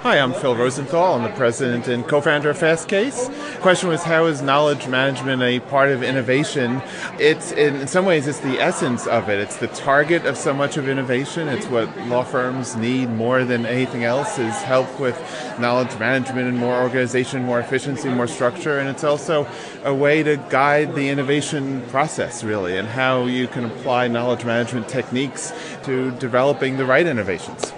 Hi, 0.02 0.18
I'm 0.18 0.32
Phil 0.32 0.56
Rosenthal. 0.56 1.14
I'm 1.14 1.22
the 1.22 1.28
president 1.28 1.86
and 1.86 2.04
co-founder 2.04 2.50
of 2.50 2.58
Fastcase. 2.58 3.28
The 3.54 3.60
question 3.60 3.88
was 3.88 4.02
how 4.02 4.26
is 4.26 4.42
knowledge 4.42 4.88
management 4.88 5.42
a 5.42 5.60
part 5.60 5.90
of 5.90 6.02
innovation? 6.02 6.82
It's 7.20 7.52
in 7.52 7.86
some 7.86 8.04
ways 8.04 8.26
it's 8.26 8.40
the 8.40 8.58
essence 8.58 9.06
of 9.06 9.28
it. 9.28 9.38
It's 9.38 9.58
the 9.58 9.68
target 9.68 10.26
of 10.26 10.36
so 10.36 10.52
much 10.52 10.76
of 10.76 10.88
innovation. 10.88 11.46
It's 11.46 11.66
what 11.66 11.96
law 12.08 12.24
firms 12.24 12.74
need 12.74 13.10
more 13.10 13.44
than 13.44 13.64
anything 13.64 14.02
else 14.02 14.40
is 14.40 14.60
help 14.62 14.98
with 14.98 15.16
knowledge 15.60 15.96
management 16.00 16.48
and 16.48 16.58
more 16.58 16.82
organization, 16.82 17.44
more 17.44 17.60
efficiency, 17.60 18.08
more 18.08 18.26
structure, 18.26 18.80
and 18.80 18.88
it's 18.88 19.04
also 19.04 19.46
a 19.84 19.94
way 19.94 20.24
to 20.24 20.36
guide 20.50 20.96
the 20.96 21.10
innovation 21.10 21.80
process 21.90 22.42
really 22.42 22.76
and 22.76 22.88
how 22.88 23.26
you 23.26 23.46
can 23.46 23.66
apply 23.66 24.08
knowledge 24.08 24.44
management 24.44 24.88
techniques 24.88 25.52
to 25.84 26.10
developing 26.18 26.76
the 26.76 26.84
right 26.84 27.06
innovations. 27.06 27.72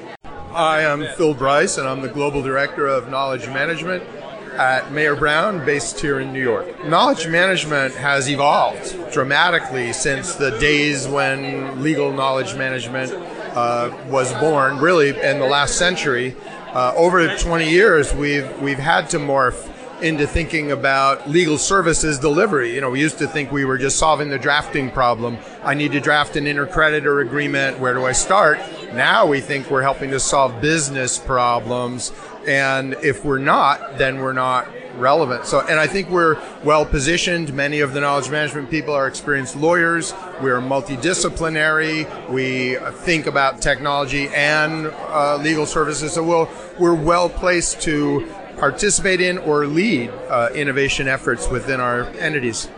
Hi, 0.55 0.87
I'm 0.87 1.05
Phil 1.17 1.35
Bryce, 1.35 1.79
and 1.79 1.89
I'm 1.89 2.01
the 2.01 2.07
Global 2.09 2.41
Director 2.41 2.87
of 2.87 3.11
Knowledge 3.11 3.49
Management 3.49 4.05
at 4.53 4.93
Mayer 4.93 5.17
Brown, 5.17 5.67
based 5.67 5.99
here 5.99 6.21
in 6.21 6.33
New 6.33 6.41
York. 6.41 6.85
Knowledge 6.85 7.27
management 7.27 7.93
has 7.97 8.31
evolved 8.31 9.11
dramatically 9.11 9.93
since 9.93 10.37
the 10.37 10.57
days 10.61 11.09
when 11.09 11.83
legal 11.83 12.13
knowledge 12.13 12.55
management 12.55 13.13
uh, 13.57 13.93
was 14.09 14.33
born, 14.35 14.79
really 14.79 15.09
in 15.09 15.41
the 15.41 15.45
last 15.45 15.77
century. 15.77 16.37
Uh, 16.69 16.95
over 16.95 17.37
20 17.37 17.69
years, 17.69 18.15
we've, 18.15 18.49
we've 18.61 18.79
had 18.79 19.11
to 19.11 19.19
morph 19.19 19.74
into 20.05 20.27
thinking 20.27 20.71
about 20.71 21.31
legal 21.31 21.57
services 21.57 22.19
delivery. 22.19 22.75
You 22.75 22.83
know, 22.83 22.91
we 22.91 23.01
used 23.01 23.17
to 23.19 23.27
think 23.27 23.51
we 23.51 23.65
were 23.65 23.79
just 23.79 23.99
solving 23.99 24.29
the 24.29 24.39
drafting 24.39 24.91
problem. 24.91 25.39
I 25.63 25.73
need 25.73 25.93
to 25.93 26.01
draft 26.01 26.37
an 26.37 26.45
intercreditor 26.45 27.25
agreement. 27.25 27.79
Where 27.79 27.95
do 27.95 28.05
I 28.05 28.13
start? 28.13 28.59
Now 28.93 29.27
we 29.27 29.41
think 29.41 29.71
we're 29.71 29.81
helping 29.81 30.11
to 30.11 30.21
solve 30.21 30.61
business 30.61 31.19
problems. 31.19 32.13
And 32.47 32.93
if 33.03 33.25
we're 33.25 33.39
not, 33.39 33.97
then 33.97 34.19
we're 34.19 34.35
not 34.35 34.69
relevant. 34.99 35.47
So, 35.47 35.61
and 35.61 35.81
I 35.81 35.87
think 35.87 36.11
we're 36.11 36.39
well 36.63 36.85
positioned. 36.85 37.55
Many 37.55 37.81
of 37.81 37.95
the 37.95 38.03
knowledge 38.03 38.31
management 38.31 38.69
people 38.71 38.93
are 38.93 39.09
experienced 39.09 39.57
lawyers. 39.57 40.13
We're 40.43 40.61
multidisciplinary. 40.61 42.29
We 42.29 42.77
think 43.05 43.27
about 43.27 43.63
technology 43.63 44.29
and 44.29 44.87
uh, 44.87 45.39
legal 45.39 45.65
services. 45.65 46.13
So 46.13 46.23
we'll, 46.23 46.51
we're 46.79 46.95
well 46.95 47.31
placed 47.31 47.81
to 47.83 48.29
participate 48.57 49.21
in 49.21 49.39
or 49.39 49.67
lead 49.67 50.11
uh, 50.29 50.51
innovation 50.55 51.09
efforts 51.09 51.49
within 51.49 51.81
our 51.81 52.05
entities. 52.19 52.69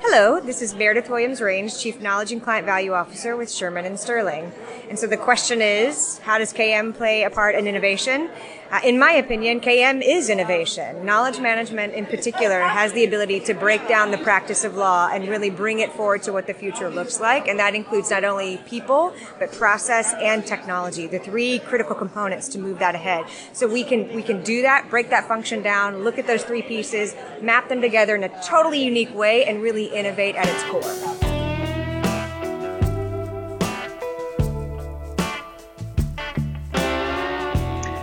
Hello, 0.00 0.40
this 0.40 0.60
is 0.60 0.74
Meredith 0.74 1.08
Williams 1.08 1.40
Range, 1.40 1.74
Chief 1.78 2.00
Knowledge 2.00 2.32
and 2.32 2.42
Client 2.42 2.66
Value 2.66 2.92
Officer 2.92 3.34
with 3.34 3.50
Shearman 3.50 3.86
and 3.86 3.98
Sterling. 3.98 4.52
And 4.90 4.98
so 4.98 5.06
the 5.06 5.16
question 5.16 5.62
is, 5.62 6.18
how 6.18 6.36
does 6.36 6.52
KM 6.52 6.94
play 6.94 7.22
a 7.22 7.30
part 7.30 7.54
in 7.54 7.66
innovation? 7.66 8.28
Uh, 8.72 8.80
in 8.84 8.98
my 8.98 9.12
opinion, 9.12 9.60
KM 9.60 10.02
is 10.02 10.30
innovation. 10.30 11.04
Knowledge 11.04 11.38
management 11.38 11.92
in 11.92 12.06
particular 12.06 12.62
has 12.62 12.94
the 12.94 13.04
ability 13.04 13.38
to 13.38 13.52
break 13.52 13.86
down 13.86 14.10
the 14.10 14.16
practice 14.16 14.64
of 14.64 14.76
law 14.76 15.10
and 15.12 15.28
really 15.28 15.50
bring 15.50 15.80
it 15.80 15.92
forward 15.92 16.22
to 16.22 16.32
what 16.32 16.46
the 16.46 16.54
future 16.54 16.88
looks 16.88 17.20
like. 17.20 17.46
And 17.46 17.58
that 17.58 17.74
includes 17.74 18.10
not 18.10 18.24
only 18.24 18.56
people, 18.66 19.12
but 19.38 19.52
process 19.52 20.14
and 20.14 20.46
technology, 20.46 21.06
the 21.06 21.18
three 21.18 21.58
critical 21.58 21.94
components 21.94 22.48
to 22.48 22.58
move 22.58 22.78
that 22.78 22.94
ahead. 22.94 23.26
So 23.52 23.68
we 23.68 23.84
can, 23.84 24.10
we 24.16 24.22
can 24.22 24.42
do 24.42 24.62
that, 24.62 24.88
break 24.88 25.10
that 25.10 25.28
function 25.28 25.60
down, 25.60 26.02
look 26.02 26.18
at 26.18 26.26
those 26.26 26.42
three 26.42 26.62
pieces, 26.62 27.14
map 27.42 27.68
them 27.68 27.82
together 27.82 28.16
in 28.16 28.24
a 28.24 28.42
totally 28.42 28.82
unique 28.82 29.14
way 29.14 29.44
and 29.44 29.60
really 29.60 29.84
innovate 29.84 30.34
at 30.34 30.48
its 30.48 30.62
core. 30.70 31.31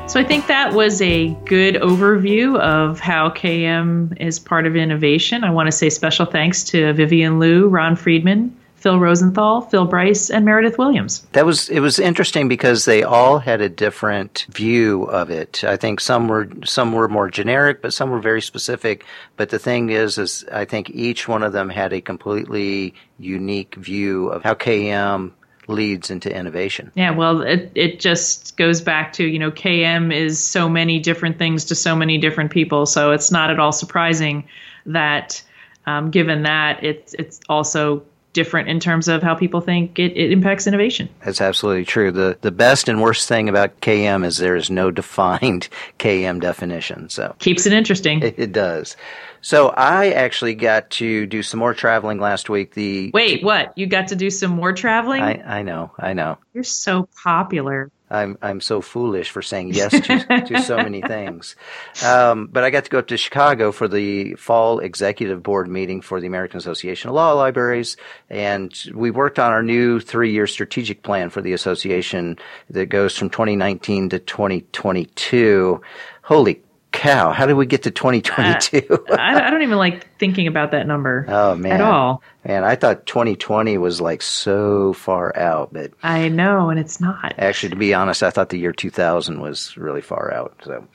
So 0.10 0.20
I 0.20 0.24
think 0.24 0.48
that 0.48 0.74
was 0.74 1.04
a 1.04 1.28
good 1.46 1.76
overview 1.76 2.60
of 2.60 3.00
how 3.00 3.30
KM 3.30 4.20
is 4.20 4.40
part 4.40 4.66
of 4.66 4.76
innovation. 4.76 5.44
I 5.44 5.52
want 5.52 5.68
to 5.68 5.72
say 5.72 5.92
special 5.92 6.26
thanks 6.26 6.64
to 6.64 6.94
Vivian 6.94 7.38
Liu, 7.38 7.68
Ron 7.68 7.96
Friedmann, 7.96 8.50
Phil 8.74 9.00
Rosenthal, 9.00 9.62
Phil 9.62 9.86
Bryce, 9.86 10.32
and 10.32 10.46
Meredith 10.46 10.80
Williams. 10.80 11.28
That 11.34 11.46
was 11.46 11.70
it 11.70 11.82
was 11.82 12.00
interesting 12.00 12.48
because 12.48 12.86
they 12.86 13.04
all 13.04 13.38
had 13.38 13.62
a 13.62 13.70
different 13.70 14.48
view 14.50 15.04
of 15.04 15.30
it. 15.30 15.64
I 15.64 15.78
think 15.78 16.00
some 16.00 16.28
were 16.28 16.50
some 16.66 16.92
were 16.94 17.08
more 17.08 17.30
generic, 17.30 17.84
but 17.84 17.94
some 17.94 18.10
were 18.10 18.20
very 18.20 18.42
specific. 18.42 19.06
But 19.38 19.50
the 19.50 19.60
thing 19.60 19.92
is, 19.92 20.18
is 20.18 20.44
I 20.52 20.66
think 20.66 20.90
each 20.90 21.28
one 21.28 21.44
of 21.44 21.54
them 21.54 21.70
had 21.70 21.94
a 21.94 22.02
completely 22.02 22.96
unique 23.20 23.76
view 23.76 24.30
of 24.30 24.42
how 24.42 24.56
KM 24.56 25.34
leads 25.70 26.10
into 26.10 26.36
innovation. 26.36 26.92
Yeah, 26.96 27.12
well, 27.12 27.42
it, 27.42 27.72
it 27.76 28.00
just 28.00 28.58
goes 28.58 28.82
back 28.82 29.14
to, 29.14 29.26
you 29.26 29.40
know, 29.40 29.52
KM 29.52 30.14
is 30.14 30.44
so 30.44 30.68
many 30.68 31.00
different 31.00 31.38
things 31.38 31.66
to 31.66 31.76
so 31.76 31.96
many 31.96 32.18
different 32.18 32.52
people. 32.52 32.86
So 32.86 33.12
it's 33.12 33.32
not 33.32 33.50
at 33.50 33.60
all 33.60 33.72
surprising 33.72 34.48
that, 34.86 35.42
um, 35.86 36.12
given 36.12 36.44
that, 36.44 36.84
it's, 36.84 37.14
it's 37.14 37.40
also 37.48 38.04
different 38.34 38.70
in 38.70 38.80
terms 38.80 39.08
of 39.08 39.24
how 39.24 39.34
people 39.34 39.60
think 39.60 39.98
it, 39.98 40.16
it 40.16 40.32
impacts 40.32 40.68
innovation. 40.68 41.10
That's 41.26 41.42
absolutely 41.42 41.86
true. 41.86 42.12
The 42.12 42.38
the 42.42 42.52
best 42.52 42.88
and 42.88 43.02
worst 43.02 43.28
thing 43.28 43.50
about 43.50 43.82
KM 43.82 44.24
is 44.24 44.38
there 44.38 44.56
is 44.56 44.70
no 44.70 44.92
defined 44.92 45.68
KM 46.00 46.40
definition. 46.40 47.10
So 47.10 47.36
keeps 47.40 47.66
it 47.66 47.74
interesting. 47.74 48.22
It, 48.22 48.36
it 48.38 48.52
does. 48.52 48.96
So 49.42 49.70
I 49.70 50.12
actually 50.12 50.56
got 50.56 50.90
to 50.92 51.26
do 51.26 51.44
some 51.44 51.60
more 51.60 51.74
traveling 51.74 52.20
last 52.20 52.50
week. 52.50 52.74
The 52.74 53.12
wait, 53.14 53.44
what? 53.44 53.78
You 53.78 53.88
got 53.88 54.10
to 54.10 54.16
do 54.16 54.30
some 54.30 54.52
more 54.52 54.74
traveling? 54.74 55.22
I, 55.22 55.60
I 55.60 55.62
know, 55.64 55.92
I 55.98 56.14
know. 56.14 56.38
You're 56.54 56.64
so 56.64 57.08
popular. 57.24 57.92
I'm 58.12 58.38
I'm 58.42 58.60
so 58.60 58.82
foolish 58.82 59.30
for 59.30 59.42
saying 59.42 59.74
yes 59.74 59.92
to, 59.92 60.42
to 60.48 60.62
so 60.62 60.78
many 60.78 61.02
things. 61.08 61.56
Um, 62.04 62.48
but 62.48 62.64
I 62.64 62.72
got 62.72 62.86
to 62.86 62.90
go 62.90 63.00
up 63.00 63.08
to 63.08 63.18
Chicago 63.18 63.72
for 63.72 63.88
the 63.88 64.34
fall 64.36 64.80
executive 64.80 65.44
board 65.44 65.68
meeting 65.68 66.02
for 66.02 66.20
the 66.20 66.28
American 66.28 66.58
Association 66.58 67.10
of 67.10 67.16
Law 67.16 67.34
Libraries, 67.34 67.98
and 68.30 68.74
we 68.94 69.12
worked 69.12 69.38
on 69.38 69.52
our 69.52 69.64
new 69.64 70.00
three-year 70.00 70.48
strategic 70.48 71.04
plan 71.04 71.30
for 71.30 71.42
the 71.42 71.54
association 71.54 72.40
that 72.72 72.88
goes 72.88 73.16
from 73.16 73.30
2019 73.30 74.10
to 74.10 74.20
2022. 74.20 75.82
Holy 76.24 76.62
cow, 76.92 77.32
how 77.32 77.46
did 77.46 77.54
we 77.54 77.66
get 77.66 77.84
to 77.84 77.92
2022? 77.92 78.88
Uh, 78.90 78.98
I, 79.18 79.48
I, 79.48 79.50
don't 79.52 79.62
even 79.62 79.78
like 79.78 80.18
thinking 80.18 80.48
about 80.48 80.72
that 80.72 80.88
number. 80.88 81.26
Oh 81.40 81.56
man, 81.56 81.74
at 81.74 81.82
all. 81.82 82.22
Man, 82.44 82.64
I 82.64 82.76
thought 82.76 83.06
2020 83.06 83.78
was 83.78 84.02
like 84.02 84.22
so 84.22 84.94
far 84.94 85.36
out, 85.38 85.72
but 85.72 85.92
I 86.04 86.28
know, 86.28 86.70
and 86.70 86.80
it's 86.80 87.00
not. 87.00 87.36
Actually, 87.38 87.70
to 87.70 87.76
be 87.76 87.94
honest, 87.94 88.24
I 88.24 88.30
thought 88.30 88.50
the 88.50 88.58
year 88.58 88.74
2000 88.74 89.40
was 89.40 89.78
really 89.78 90.02
far 90.02 90.34
out. 90.34 90.60
So, 90.66 90.88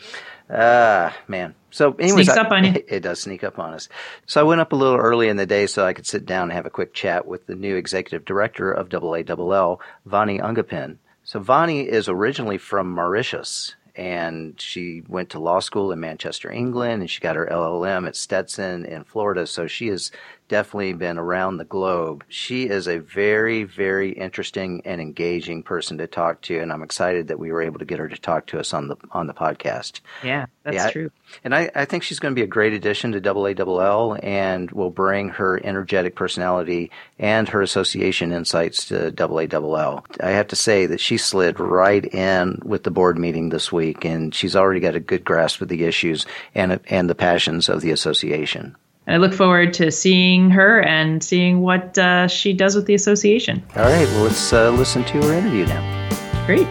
ah, 0.50 0.54
uh, 0.54 1.12
man. 1.28 1.54
So, 1.70 1.94
anyways, 1.94 2.26
sneaks 2.26 2.36
up 2.36 2.50
on 2.50 2.64
you. 2.64 2.84
It 2.88 3.00
does 3.00 3.20
sneak 3.20 3.42
up 3.42 3.58
on 3.58 3.74
us. 3.74 3.88
So, 4.26 4.40
I 4.40 4.44
went 4.44 4.60
up 4.60 4.72
a 4.72 4.76
little 4.76 4.98
early 4.98 5.28
in 5.28 5.36
the 5.36 5.46
day 5.46 5.66
so 5.66 5.86
I 5.86 5.92
could 5.92 6.06
sit 6.06 6.26
down 6.26 6.44
and 6.44 6.52
have 6.52 6.66
a 6.66 6.70
quick 6.70 6.94
chat 6.94 7.26
with 7.26 7.46
the 7.46 7.54
new 7.54 7.76
executive 7.76 8.24
director 8.24 8.70
of 8.70 8.88
AALL, 8.88 9.78
Vani 10.06 10.40
Ungapen. 10.40 10.98
So, 11.22 11.40
Vani 11.40 11.86
is 11.86 12.08
originally 12.08 12.58
from 12.58 12.90
Mauritius 12.90 13.74
and 13.96 14.60
she 14.60 15.02
went 15.08 15.30
to 15.30 15.38
law 15.38 15.60
school 15.60 15.92
in 15.92 16.00
Manchester, 16.00 16.50
England, 16.50 17.02
and 17.02 17.10
she 17.10 17.20
got 17.20 17.36
her 17.36 17.46
LLM 17.46 18.06
at 18.08 18.16
Stetson 18.16 18.84
in 18.84 19.04
Florida. 19.04 19.46
So 19.46 19.66
she 19.66 19.88
has 19.88 20.10
definitely 20.48 20.92
been 20.92 21.18
around 21.18 21.56
the 21.56 21.64
globe. 21.64 22.24
She 22.28 22.64
is 22.64 22.86
a 22.86 22.98
very, 22.98 23.64
very 23.64 24.12
interesting 24.12 24.82
and 24.84 25.00
engaging 25.00 25.62
person 25.62 25.98
to 25.98 26.06
talk 26.06 26.42
to, 26.42 26.58
and 26.58 26.72
I'm 26.72 26.82
excited 26.82 27.28
that 27.28 27.38
we 27.38 27.50
were 27.50 27.62
able 27.62 27.78
to 27.78 27.84
get 27.84 27.98
her 27.98 28.08
to 28.08 28.16
talk 28.16 28.46
to 28.46 28.60
us 28.60 28.74
on 28.74 28.88
the 28.88 28.96
on 29.10 29.26
the 29.26 29.34
podcast. 29.34 30.00
Yeah, 30.22 30.46
that's 30.62 30.76
yeah, 30.76 30.90
true. 30.90 31.10
And 31.42 31.54
I, 31.54 31.70
I 31.74 31.84
think 31.84 32.02
she's 32.02 32.18
going 32.18 32.34
to 32.34 32.38
be 32.38 32.44
a 32.44 32.46
great 32.46 32.72
addition 32.72 33.12
to 33.12 33.20
AALL 33.20 34.22
and 34.22 34.70
will 34.70 34.90
bring 34.90 35.30
her 35.30 35.60
energetic 35.64 36.14
personality 36.14 36.90
and 37.18 37.48
her 37.48 37.62
association 37.62 38.32
insights 38.32 38.86
to 38.86 39.10
AALL. 39.10 40.04
I 40.20 40.30
have 40.30 40.48
to 40.48 40.56
say 40.56 40.86
that 40.86 41.00
she 41.00 41.16
slid 41.16 41.58
right 41.58 42.04
in 42.04 42.60
with 42.64 42.84
the 42.84 42.90
board 42.90 43.18
meeting 43.18 43.48
this 43.48 43.72
week, 43.72 44.04
and 44.04 44.34
she's 44.34 44.56
already 44.56 44.80
got 44.80 44.94
a 44.94 45.00
good 45.00 45.24
grasp 45.24 45.60
of 45.62 45.68
the 45.68 45.84
issues 45.84 46.26
and 46.54 46.80
and 46.88 47.08
the 47.08 47.14
passions 47.14 47.68
of 47.68 47.80
the 47.80 47.90
association. 47.90 48.76
I 49.06 49.18
look 49.18 49.34
forward 49.34 49.74
to 49.74 49.90
seeing 49.90 50.48
her 50.50 50.80
and 50.82 51.22
seeing 51.22 51.60
what 51.60 51.98
uh, 51.98 52.26
she 52.26 52.54
does 52.54 52.74
with 52.74 52.86
the 52.86 52.94
association. 52.94 53.62
All 53.76 53.82
right, 53.82 54.08
well, 54.08 54.24
let's 54.24 54.52
uh, 54.52 54.70
listen 54.70 55.04
to 55.04 55.22
her 55.22 55.34
interview 55.34 55.66
now. 55.66 56.46
Great. 56.46 56.66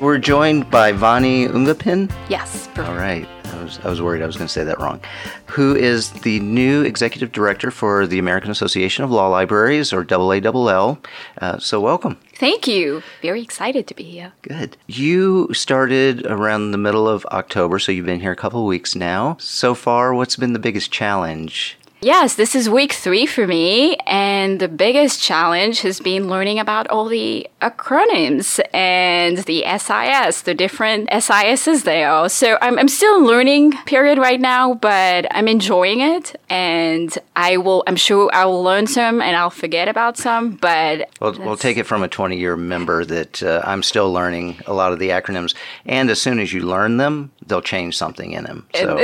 We're 0.00 0.18
joined 0.18 0.70
by 0.70 0.92
Vani 0.92 1.48
Ungapen. 1.48 2.12
Yes. 2.28 2.66
Perfect. 2.68 2.88
All 2.88 2.96
right. 2.96 3.26
I 3.66 3.68
was, 3.68 3.78
I 3.84 3.88
was 3.88 4.00
worried 4.00 4.22
I 4.22 4.26
was 4.26 4.36
going 4.36 4.46
to 4.46 4.52
say 4.52 4.62
that 4.62 4.78
wrong. 4.78 5.00
Who 5.46 5.74
is 5.74 6.12
the 6.12 6.38
new 6.38 6.82
executive 6.82 7.32
director 7.32 7.72
for 7.72 8.06
the 8.06 8.20
American 8.20 8.52
Association 8.52 9.02
of 9.02 9.10
Law 9.10 9.26
Libraries, 9.26 9.92
or 9.92 10.04
AALL. 10.04 10.98
Uh, 11.40 11.58
so, 11.58 11.80
welcome. 11.80 12.16
Thank 12.36 12.68
you. 12.68 13.02
Very 13.22 13.42
excited 13.42 13.88
to 13.88 13.94
be 13.94 14.04
here. 14.04 14.32
Good. 14.42 14.76
You 14.86 15.52
started 15.52 16.24
around 16.26 16.70
the 16.70 16.78
middle 16.78 17.08
of 17.08 17.26
October, 17.26 17.80
so 17.80 17.90
you've 17.90 18.06
been 18.06 18.20
here 18.20 18.30
a 18.30 18.36
couple 18.36 18.60
of 18.60 18.66
weeks 18.66 18.94
now. 18.94 19.36
So 19.40 19.74
far, 19.74 20.14
what's 20.14 20.36
been 20.36 20.52
the 20.52 20.60
biggest 20.60 20.92
challenge 20.92 21.76
Yes, 22.02 22.34
this 22.34 22.54
is 22.54 22.68
week 22.68 22.92
three 22.92 23.24
for 23.24 23.46
me, 23.46 23.96
and 24.06 24.60
the 24.60 24.68
biggest 24.68 25.22
challenge 25.22 25.80
has 25.80 25.98
been 25.98 26.28
learning 26.28 26.58
about 26.58 26.86
all 26.88 27.06
the 27.06 27.48
acronyms 27.62 28.60
and 28.74 29.38
the 29.38 29.64
SIS, 29.78 30.42
the 30.42 30.54
different 30.54 31.08
SISs 31.10 31.84
there. 31.84 32.28
So 32.28 32.58
I'm, 32.60 32.78
I'm 32.78 32.88
still 32.88 33.22
learning 33.24 33.72
period 33.86 34.18
right 34.18 34.40
now, 34.40 34.74
but 34.74 35.26
I'm 35.30 35.48
enjoying 35.48 36.00
it, 36.00 36.38
and 36.50 37.16
I 37.34 37.56
will. 37.56 37.82
I'm 37.86 37.96
sure 37.96 38.30
I 38.32 38.44
will 38.44 38.62
learn 38.62 38.86
some, 38.86 39.22
and 39.22 39.34
I'll 39.34 39.48
forget 39.50 39.88
about 39.88 40.18
some. 40.18 40.50
But 40.50 41.08
well, 41.18 41.32
we'll 41.38 41.56
take 41.56 41.78
it 41.78 41.84
from 41.84 42.02
a 42.02 42.08
20 42.08 42.36
year 42.36 42.56
member 42.56 43.06
that 43.06 43.42
uh, 43.42 43.62
I'm 43.64 43.82
still 43.82 44.12
learning 44.12 44.60
a 44.66 44.74
lot 44.74 44.92
of 44.92 44.98
the 44.98 45.08
acronyms, 45.08 45.54
and 45.86 46.10
as 46.10 46.20
soon 46.20 46.40
as 46.40 46.52
you 46.52 46.60
learn 46.60 46.98
them, 46.98 47.32
they'll 47.46 47.62
change 47.62 47.96
something 47.96 48.32
in 48.32 48.44
them. 48.44 48.66
So, 48.74 48.96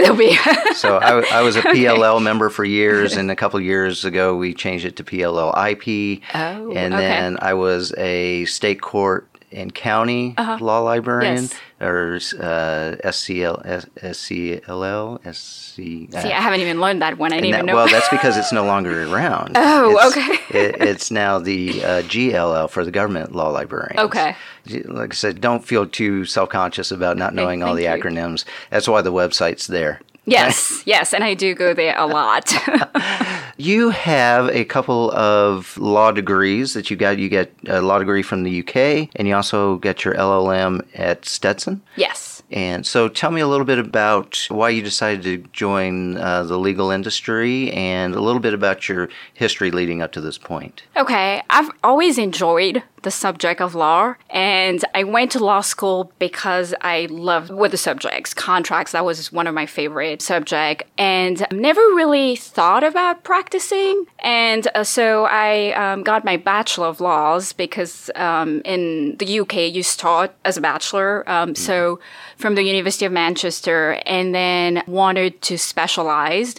so 0.74 0.98
I, 0.98 1.38
I 1.38 1.42
was 1.42 1.56
a 1.56 1.62
PLL 1.62 2.22
member 2.22 2.50
for 2.50 2.64
years, 2.64 2.81
and 2.90 3.30
a 3.30 3.36
couple 3.36 3.60
years 3.60 4.04
ago 4.04 4.36
we 4.36 4.54
changed 4.54 4.84
it 4.84 4.96
to 4.96 5.04
PLLIP. 5.04 6.22
Oh, 6.34 6.72
and 6.72 6.94
okay. 6.94 7.02
then 7.02 7.38
I 7.40 7.54
was 7.54 7.92
a 7.96 8.44
state 8.46 8.80
court 8.80 9.28
and 9.52 9.74
county 9.74 10.34
uh-huh. 10.36 10.58
law 10.60 10.80
librarian 10.80 11.42
yes. 11.42 11.54
or 11.80 12.16
uh, 12.40 12.96
SCL, 13.04 13.90
SCLL, 13.96 15.34
SC. 15.34 15.74
See, 15.74 16.08
I 16.12 16.40
haven't 16.40 16.60
even 16.60 16.80
learned 16.80 17.02
that 17.02 17.18
one. 17.18 17.32
I 17.32 17.36
didn't 17.36 17.52
that, 17.52 17.56
even 17.58 17.66
know. 17.66 17.74
Well, 17.76 17.88
that's 17.88 18.08
because 18.10 18.36
it's 18.36 18.52
no 18.52 18.64
longer 18.64 19.04
around. 19.04 19.52
Oh, 19.56 19.98
it's, 19.98 20.16
okay. 20.16 20.58
it, 20.58 20.76
it's 20.80 21.10
now 21.10 21.38
the 21.38 21.84
uh, 21.84 22.02
GLL 22.02 22.70
for 22.70 22.84
the 22.84 22.90
government 22.90 23.34
law 23.34 23.50
librarian. 23.50 23.98
Okay. 23.98 24.36
Like 24.84 25.12
I 25.12 25.14
said, 25.14 25.40
don't 25.40 25.64
feel 25.64 25.86
too 25.86 26.24
self 26.24 26.48
conscious 26.48 26.90
about 26.90 27.16
not 27.16 27.34
knowing 27.34 27.62
okay, 27.62 27.68
all 27.68 27.74
the 27.74 27.82
you. 27.84 27.88
acronyms. 27.88 28.44
That's 28.70 28.88
why 28.88 29.02
the 29.02 29.12
website's 29.12 29.66
there. 29.66 30.00
Yes, 30.24 30.82
yes, 30.86 31.12
and 31.12 31.24
I 31.24 31.34
do 31.34 31.54
go 31.54 31.74
there 31.74 31.98
a 31.98 32.06
lot. 32.06 32.52
you 33.56 33.90
have 33.90 34.48
a 34.50 34.64
couple 34.64 35.10
of 35.12 35.76
law 35.78 36.12
degrees 36.12 36.74
that 36.74 36.90
you 36.90 36.96
got. 36.96 37.18
You 37.18 37.28
get 37.28 37.52
a 37.66 37.82
law 37.82 37.98
degree 37.98 38.22
from 38.22 38.44
the 38.44 38.60
UK, 38.60 39.10
and 39.16 39.26
you 39.26 39.34
also 39.34 39.76
get 39.78 40.04
your 40.04 40.14
LLM 40.14 40.86
at 40.94 41.24
Stetson. 41.24 41.82
Yes. 41.96 42.42
And 42.52 42.86
so, 42.86 43.08
tell 43.08 43.30
me 43.30 43.40
a 43.40 43.48
little 43.48 43.64
bit 43.64 43.78
about 43.78 44.46
why 44.48 44.68
you 44.68 44.82
decided 44.82 45.22
to 45.22 45.38
join 45.52 46.18
uh, 46.18 46.44
the 46.44 46.58
legal 46.58 46.90
industry 46.90 47.72
and 47.72 48.14
a 48.14 48.20
little 48.20 48.40
bit 48.40 48.52
about 48.52 48.88
your 48.88 49.08
history 49.32 49.70
leading 49.70 50.02
up 50.02 50.12
to 50.12 50.20
this 50.20 50.38
point. 50.38 50.82
Okay, 50.96 51.42
I've 51.48 51.70
always 51.82 52.18
enjoyed 52.18 52.82
the 53.02 53.10
subject 53.10 53.60
of 53.60 53.74
law. 53.74 54.14
And 54.30 54.84
I 54.94 55.04
went 55.04 55.32
to 55.32 55.44
law 55.44 55.60
school 55.60 56.12
because 56.18 56.74
I 56.80 57.06
loved 57.10 57.50
with 57.50 57.70
the 57.70 57.76
subjects, 57.76 58.34
contracts. 58.34 58.92
That 58.92 59.04
was 59.04 59.32
one 59.32 59.46
of 59.46 59.54
my 59.54 59.66
favorite 59.66 60.22
subject, 60.22 60.84
and 60.98 61.46
never 61.52 61.80
really 61.80 62.36
thought 62.36 62.84
about 62.84 63.24
practicing. 63.24 64.06
And 64.20 64.68
uh, 64.74 64.84
so 64.84 65.24
I 65.24 65.72
um, 65.72 66.02
got 66.02 66.24
my 66.24 66.36
bachelor 66.36 66.86
of 66.86 67.00
laws 67.00 67.52
because 67.52 68.10
um, 68.14 68.62
in 68.64 69.16
the 69.18 69.40
UK 69.40 69.54
you 69.72 69.82
start 69.82 70.34
as 70.44 70.56
a 70.56 70.60
bachelor. 70.60 71.28
Um, 71.28 71.54
so 71.54 72.00
from 72.36 72.54
the 72.54 72.62
University 72.62 73.04
of 73.04 73.12
Manchester, 73.12 74.00
and 74.06 74.34
then 74.34 74.82
wanted 74.86 75.40
to 75.42 75.58
specialize 75.58 76.56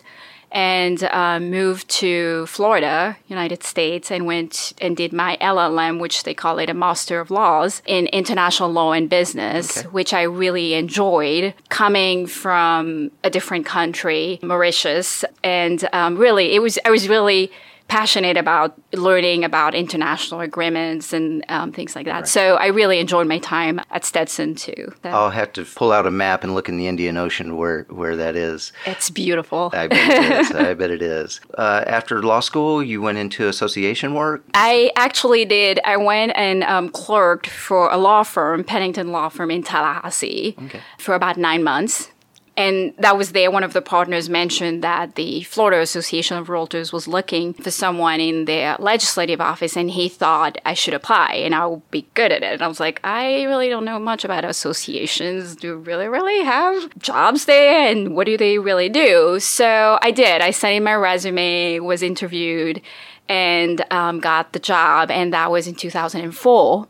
and 0.53 1.03
uh, 1.05 1.39
moved 1.39 1.89
to 1.89 2.45
Florida, 2.45 3.17
United 3.27 3.63
States, 3.63 4.12
and 4.12 4.27
went 4.27 4.74
and 4.79 4.95
did 4.95 5.12
my 5.12 5.36
LLM, 5.41 6.00
which 6.00 6.24
they 6.24 6.36
call 6.36 6.60
it 6.60 6.69
a 6.69 6.74
Master 6.75 7.19
of 7.19 7.31
Laws 7.31 7.81
in 7.88 8.05
International 8.07 8.72
Law 8.72 8.91
and 8.93 9.10
Business, 9.10 9.79
okay. 9.79 9.88
which 9.88 10.13
I 10.13 10.22
really 10.22 10.75
enjoyed 10.75 11.55
coming 11.69 12.27
from 12.27 13.10
a 13.24 13.31
different 13.31 13.65
country, 13.65 14.39
Mauritius, 14.43 15.25
and 15.43 15.89
um, 15.91 16.17
really 16.17 16.53
it 16.53 16.62
was 16.62 16.77
I 16.86 16.91
was 16.91 17.10
really 17.10 17.51
passionate 17.87 18.37
about 18.37 18.79
learning 18.93 19.43
about 19.43 19.75
international 19.75 20.39
agreements 20.39 21.13
and 21.13 21.45
um, 21.49 21.71
things 21.71 21.95
like 21.95 22.05
that. 22.05 22.13
Right. 22.13 22.27
So 22.27 22.55
I 22.55 22.67
really 22.67 22.99
enjoyed 22.99 23.27
my 23.27 23.39
time 23.39 23.79
at 23.91 24.05
Stetson 24.05 24.55
too. 24.55 24.93
I'll 25.03 25.29
have 25.29 25.53
to 25.53 25.65
pull 25.65 25.91
out 25.91 26.05
a 26.05 26.11
map 26.11 26.43
and 26.43 26.55
look 26.55 26.69
in 26.69 26.77
the 26.77 26.87
Indian 26.87 27.17
Ocean 27.17 27.57
where, 27.57 27.83
where 27.89 28.15
that 28.15 28.35
is. 28.35 28.73
It's 28.85 29.09
beautiful. 29.09 29.69
I 29.73 29.87
bet 29.87 30.09
it 30.09 30.39
is. 30.39 30.51
I 30.55 30.73
bet 30.73 30.91
it 30.91 31.01
is. 31.01 31.39
Uh, 31.57 31.83
after 31.85 32.23
law 32.23 32.39
school, 32.39 32.81
you 32.81 33.01
went 33.01 33.17
into 33.17 33.47
association 33.47 34.13
work? 34.13 34.43
I 34.53 34.91
actually 34.95 35.45
did. 35.45 35.79
I 35.85 35.97
went 35.97 36.33
and 36.35 36.63
um, 36.63 36.89
clerked 36.89 37.47
for 37.47 37.91
a 37.91 37.97
law 37.97 38.23
firm, 38.23 38.63
Pennington 38.63 39.11
Law 39.11 39.29
Firm 39.29 39.51
in 39.51 39.61
Tallahassee, 39.61 40.55
okay. 40.63 40.81
for 40.97 41.15
about 41.15 41.37
nine 41.37 41.63
months 41.63 42.09
and 42.55 42.93
that 43.00 43.17
was 43.17 43.31
there. 43.31 43.50
One 43.50 43.63
of 43.63 43.74
the 43.74 43.81
partners 43.81 44.29
mentioned 44.29 44.83
that 44.83 45.15
the 45.15 45.41
Florida 45.43 45.81
Association 45.81 46.38
of 46.38 46.48
Realtors 46.48 46.93
was 46.93 47.07
looking 47.07 47.53
for 47.53 47.72
someone 47.72 48.19
in 48.19 48.45
their 48.45 48.75
legislative 48.77 49.41
office, 49.41 49.75
and 49.75 49.89
he 49.89 50.07
thought 50.07 50.60
I 50.63 50.75
should 50.75 50.93
apply 50.93 51.33
and 51.33 51.55
I 51.55 51.65
would 51.65 51.89
be 51.89 52.05
good 52.13 52.31
at 52.31 52.43
it. 52.43 52.53
And 52.53 52.62
I 52.62 52.67
was 52.67 52.79
like, 52.79 53.00
I 53.03 53.43
really 53.43 53.69
don't 53.69 53.86
know 53.86 53.98
much 53.98 54.24
about 54.24 54.45
associations. 54.45 55.55
Do 55.55 55.77
really, 55.77 56.07
really 56.07 56.43
have 56.43 56.95
jobs 57.00 57.45
there? 57.45 57.88
And 57.89 58.15
what 58.15 58.27
do 58.27 58.38
they 58.38 58.60
really 58.60 58.89
do? 58.89 59.39
So 59.39 59.98
I 60.01 60.12
did. 60.12 60.41
I 60.41 60.51
sent 60.51 60.75
in 60.75 60.83
my 60.83 60.93
resume, 60.93 61.79
was 61.79 62.03
interviewed, 62.03 62.81
and 63.27 63.83
um, 63.91 64.19
got 64.19 64.53
the 64.53 64.60
job, 64.60 65.10
and 65.10 65.33
that 65.33 65.50
was 65.50 65.67
in 65.67 65.74
2004. 65.74 66.88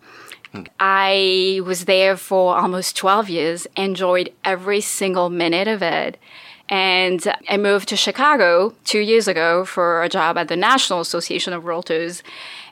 I 0.79 1.61
was 1.65 1.85
there 1.85 2.17
for 2.17 2.57
almost 2.57 2.95
12 2.95 3.29
years, 3.29 3.67
enjoyed 3.75 4.31
every 4.45 4.81
single 4.81 5.29
minute 5.29 5.67
of 5.67 5.81
it. 5.81 6.17
And 6.69 7.21
I 7.49 7.57
moved 7.57 7.89
to 7.89 7.97
Chicago 7.97 8.73
two 8.85 8.99
years 8.99 9.27
ago 9.27 9.65
for 9.65 10.01
a 10.01 10.09
job 10.09 10.37
at 10.37 10.47
the 10.47 10.55
National 10.55 11.01
Association 11.01 11.53
of 11.53 11.63
Realtors. 11.63 12.21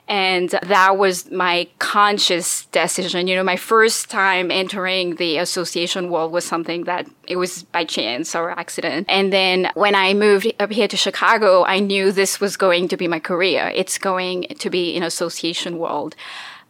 And 0.08 0.50
that 0.50 0.98
was 0.98 1.30
my 1.30 1.68
conscious 1.78 2.64
decision. 2.66 3.28
You 3.28 3.36
know, 3.36 3.44
my 3.44 3.56
first 3.56 4.10
time 4.10 4.50
entering 4.50 5.16
the 5.16 5.38
association 5.38 6.10
world 6.10 6.32
was 6.32 6.44
something 6.44 6.84
that 6.84 7.08
it 7.28 7.36
was 7.36 7.62
by 7.62 7.84
chance 7.84 8.34
or 8.34 8.50
accident. 8.50 9.06
And 9.08 9.32
then 9.32 9.70
when 9.74 9.94
I 9.94 10.14
moved 10.14 10.52
up 10.58 10.72
here 10.72 10.88
to 10.88 10.96
Chicago, 10.96 11.64
I 11.64 11.78
knew 11.78 12.10
this 12.10 12.40
was 12.40 12.56
going 12.56 12.88
to 12.88 12.96
be 12.96 13.06
my 13.06 13.20
career. 13.20 13.70
It's 13.74 13.98
going 13.98 14.46
to 14.58 14.70
be 14.70 14.96
in 14.96 15.02
association 15.02 15.78
world. 15.78 16.16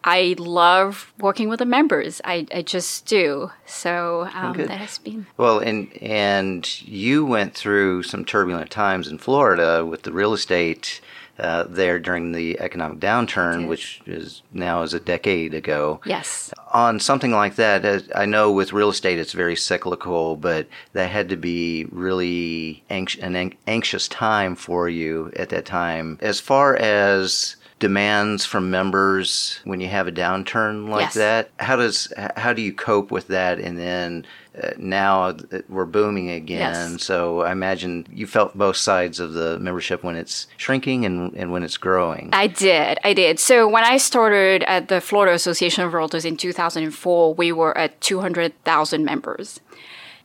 I 0.04 0.34
love 0.38 1.12
working 1.18 1.48
with 1.48 1.58
the 1.58 1.66
members. 1.66 2.20
I, 2.24 2.46
I 2.54 2.62
just 2.62 3.06
do. 3.06 3.50
So 3.66 4.28
um, 4.34 4.56
that 4.56 4.70
has 4.70 4.98
been 4.98 5.26
well. 5.36 5.58
And 5.58 5.92
and 6.02 6.82
you 6.82 7.24
went 7.24 7.54
through 7.54 8.02
some 8.02 8.24
turbulent 8.24 8.70
times 8.70 9.08
in 9.08 9.18
Florida 9.18 9.84
with 9.84 10.02
the 10.02 10.12
real 10.12 10.32
estate 10.32 11.00
uh, 11.38 11.64
there 11.68 11.98
during 11.98 12.32
the 12.32 12.60
economic 12.60 12.98
downturn, 12.98 13.66
which 13.66 14.02
is 14.06 14.42
now 14.52 14.82
is 14.82 14.94
a 14.94 15.00
decade 15.00 15.54
ago. 15.54 16.00
Yes. 16.04 16.52
On 16.72 17.00
something 17.00 17.32
like 17.32 17.56
that, 17.56 18.04
I 18.14 18.26
know 18.26 18.52
with 18.52 18.72
real 18.72 18.90
estate 18.90 19.18
it's 19.18 19.32
very 19.32 19.56
cyclical, 19.56 20.36
but 20.36 20.66
that 20.92 21.10
had 21.10 21.28
to 21.30 21.36
be 21.36 21.86
really 21.90 22.84
anx- 22.90 23.16
an 23.18 23.54
anxious 23.66 24.08
time 24.08 24.54
for 24.54 24.88
you 24.88 25.32
at 25.36 25.48
that 25.48 25.64
time. 25.64 26.18
As 26.20 26.38
far 26.38 26.76
as 26.76 27.56
demands 27.82 28.46
from 28.46 28.70
members 28.70 29.58
when 29.64 29.80
you 29.80 29.88
have 29.88 30.06
a 30.06 30.12
downturn 30.12 30.88
like 30.88 31.06
yes. 31.06 31.14
that? 31.14 31.50
How 31.58 31.74
does 31.74 32.12
how 32.36 32.52
do 32.52 32.62
you 32.62 32.72
cope 32.72 33.10
with 33.10 33.26
that? 33.26 33.58
And 33.58 33.76
then 33.76 34.24
uh, 34.56 34.70
now 34.78 35.36
we're 35.68 35.84
booming 35.84 36.30
again. 36.30 36.92
Yes. 36.92 37.02
so 37.02 37.40
i 37.40 37.50
imagine 37.50 38.06
you 38.12 38.28
felt 38.28 38.56
both 38.56 38.76
sides 38.76 39.18
of 39.18 39.32
the 39.32 39.58
membership 39.58 40.04
when 40.04 40.14
it's 40.14 40.46
shrinking 40.58 41.04
and, 41.04 41.34
and 41.34 41.50
when 41.50 41.64
it's 41.64 41.76
growing. 41.76 42.30
I 42.32 42.46
did. 42.46 42.98
I 43.02 43.14
did. 43.14 43.40
So 43.40 43.66
when 43.66 43.82
i 43.82 43.96
started 43.96 44.62
at 44.64 44.86
the 44.86 45.00
florida 45.00 45.34
association 45.34 45.82
of 45.82 45.92
realtors 45.92 46.24
in 46.24 46.36
2004 46.36 47.34
we 47.34 47.50
were 47.50 47.76
at 47.76 48.00
200000 48.00 49.04
members. 49.04 49.60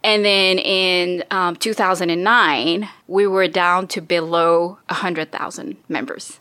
And 0.04 0.24
then 0.24 0.60
in 0.60 1.24
um, 1.32 1.56
2009, 1.56 2.88
we 3.08 3.26
were 3.26 3.48
down 3.48 3.88
to 3.88 4.00
below 4.00 4.78
100,000 4.90 5.78
members. 5.90 6.38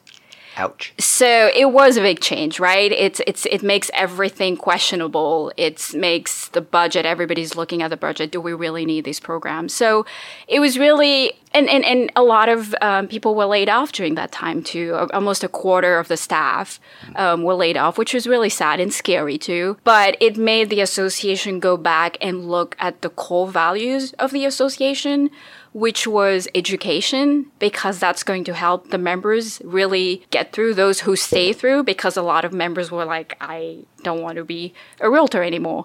Ouch. 0.59 0.95
So 0.99 1.51
it 1.55 1.71
was 1.71 1.99
a 1.99 2.01
big 2.01 2.21
change, 2.21 2.59
right? 2.59 2.91
It's 2.91 3.21
it's 3.27 3.45
it 3.47 3.63
makes 3.63 3.91
everything 3.93 4.57
questionable. 4.57 5.53
It 5.59 5.93
makes 5.95 6.49
the 6.49 6.63
budget. 6.63 7.05
Everybody's 7.05 7.55
looking 7.57 7.83
at 7.83 7.89
the 7.89 7.97
budget. 7.99 8.33
Do 8.33 8.41
we 8.41 8.55
really 8.55 8.87
need 8.87 9.05
these 9.05 9.21
programs? 9.21 9.75
So 9.75 10.07
it 10.49 10.61
was 10.61 10.79
really 10.79 11.35
and 11.53 11.69
and, 11.69 11.85
and 11.85 12.11
a 12.17 12.23
lot 12.23 12.49
of 12.49 12.75
um, 12.81 13.07
people 13.07 13.35
were 13.35 13.45
laid 13.45 13.69
off 13.69 13.93
during 13.93 14.15
that 14.15 14.33
time 14.33 14.63
too. 14.63 14.95
Almost 15.13 15.45
a 15.45 15.49
quarter 15.49 15.99
of 15.99 16.09
the 16.09 16.17
staff 16.17 16.81
um, 17.17 17.43
were 17.43 17.55
laid 17.55 17.77
off, 17.77 17.99
which 17.99 18.15
was 18.15 18.27
really 18.27 18.51
sad 18.51 18.81
and 18.81 18.93
scary 18.93 19.37
too. 19.37 19.77
But 19.85 20.17
it 20.21 20.39
made 20.39 20.71
the 20.71 20.81
association 20.81 21.61
go 21.61 21.77
back 21.77 22.17
and 22.23 22.49
look 22.49 22.77
at 22.79 23.03
the 23.03 23.11
core 23.11 23.49
values 23.49 24.15
of 24.15 24.31
the 24.31 24.47
association 24.47 25.31
which 25.77 26.07
was 26.07 26.49
education, 26.55 27.45
because 27.59 27.99
that's 27.99 28.23
going 28.23 28.45
to 28.45 28.55
help 28.55 28.89
the 28.89 28.97
members 28.97 29.61
really 29.63 30.25
get 30.31 30.51
through 30.51 30.73
those 30.73 31.01
who 31.01 31.15
stay 31.15 31.53
through, 31.53 31.85
because 31.85 32.17
a 32.17 32.23
lot 32.23 32.47
of 32.47 32.53
members 32.55 32.91
were 32.91 33.05
like, 33.05 33.37
I 33.43 33.85
don't 34.03 34.23
want 34.23 34.37
to 34.37 34.45
be 34.45 34.73
a 35.01 35.11
realtor 35.11 35.43
anymore. 35.43 35.85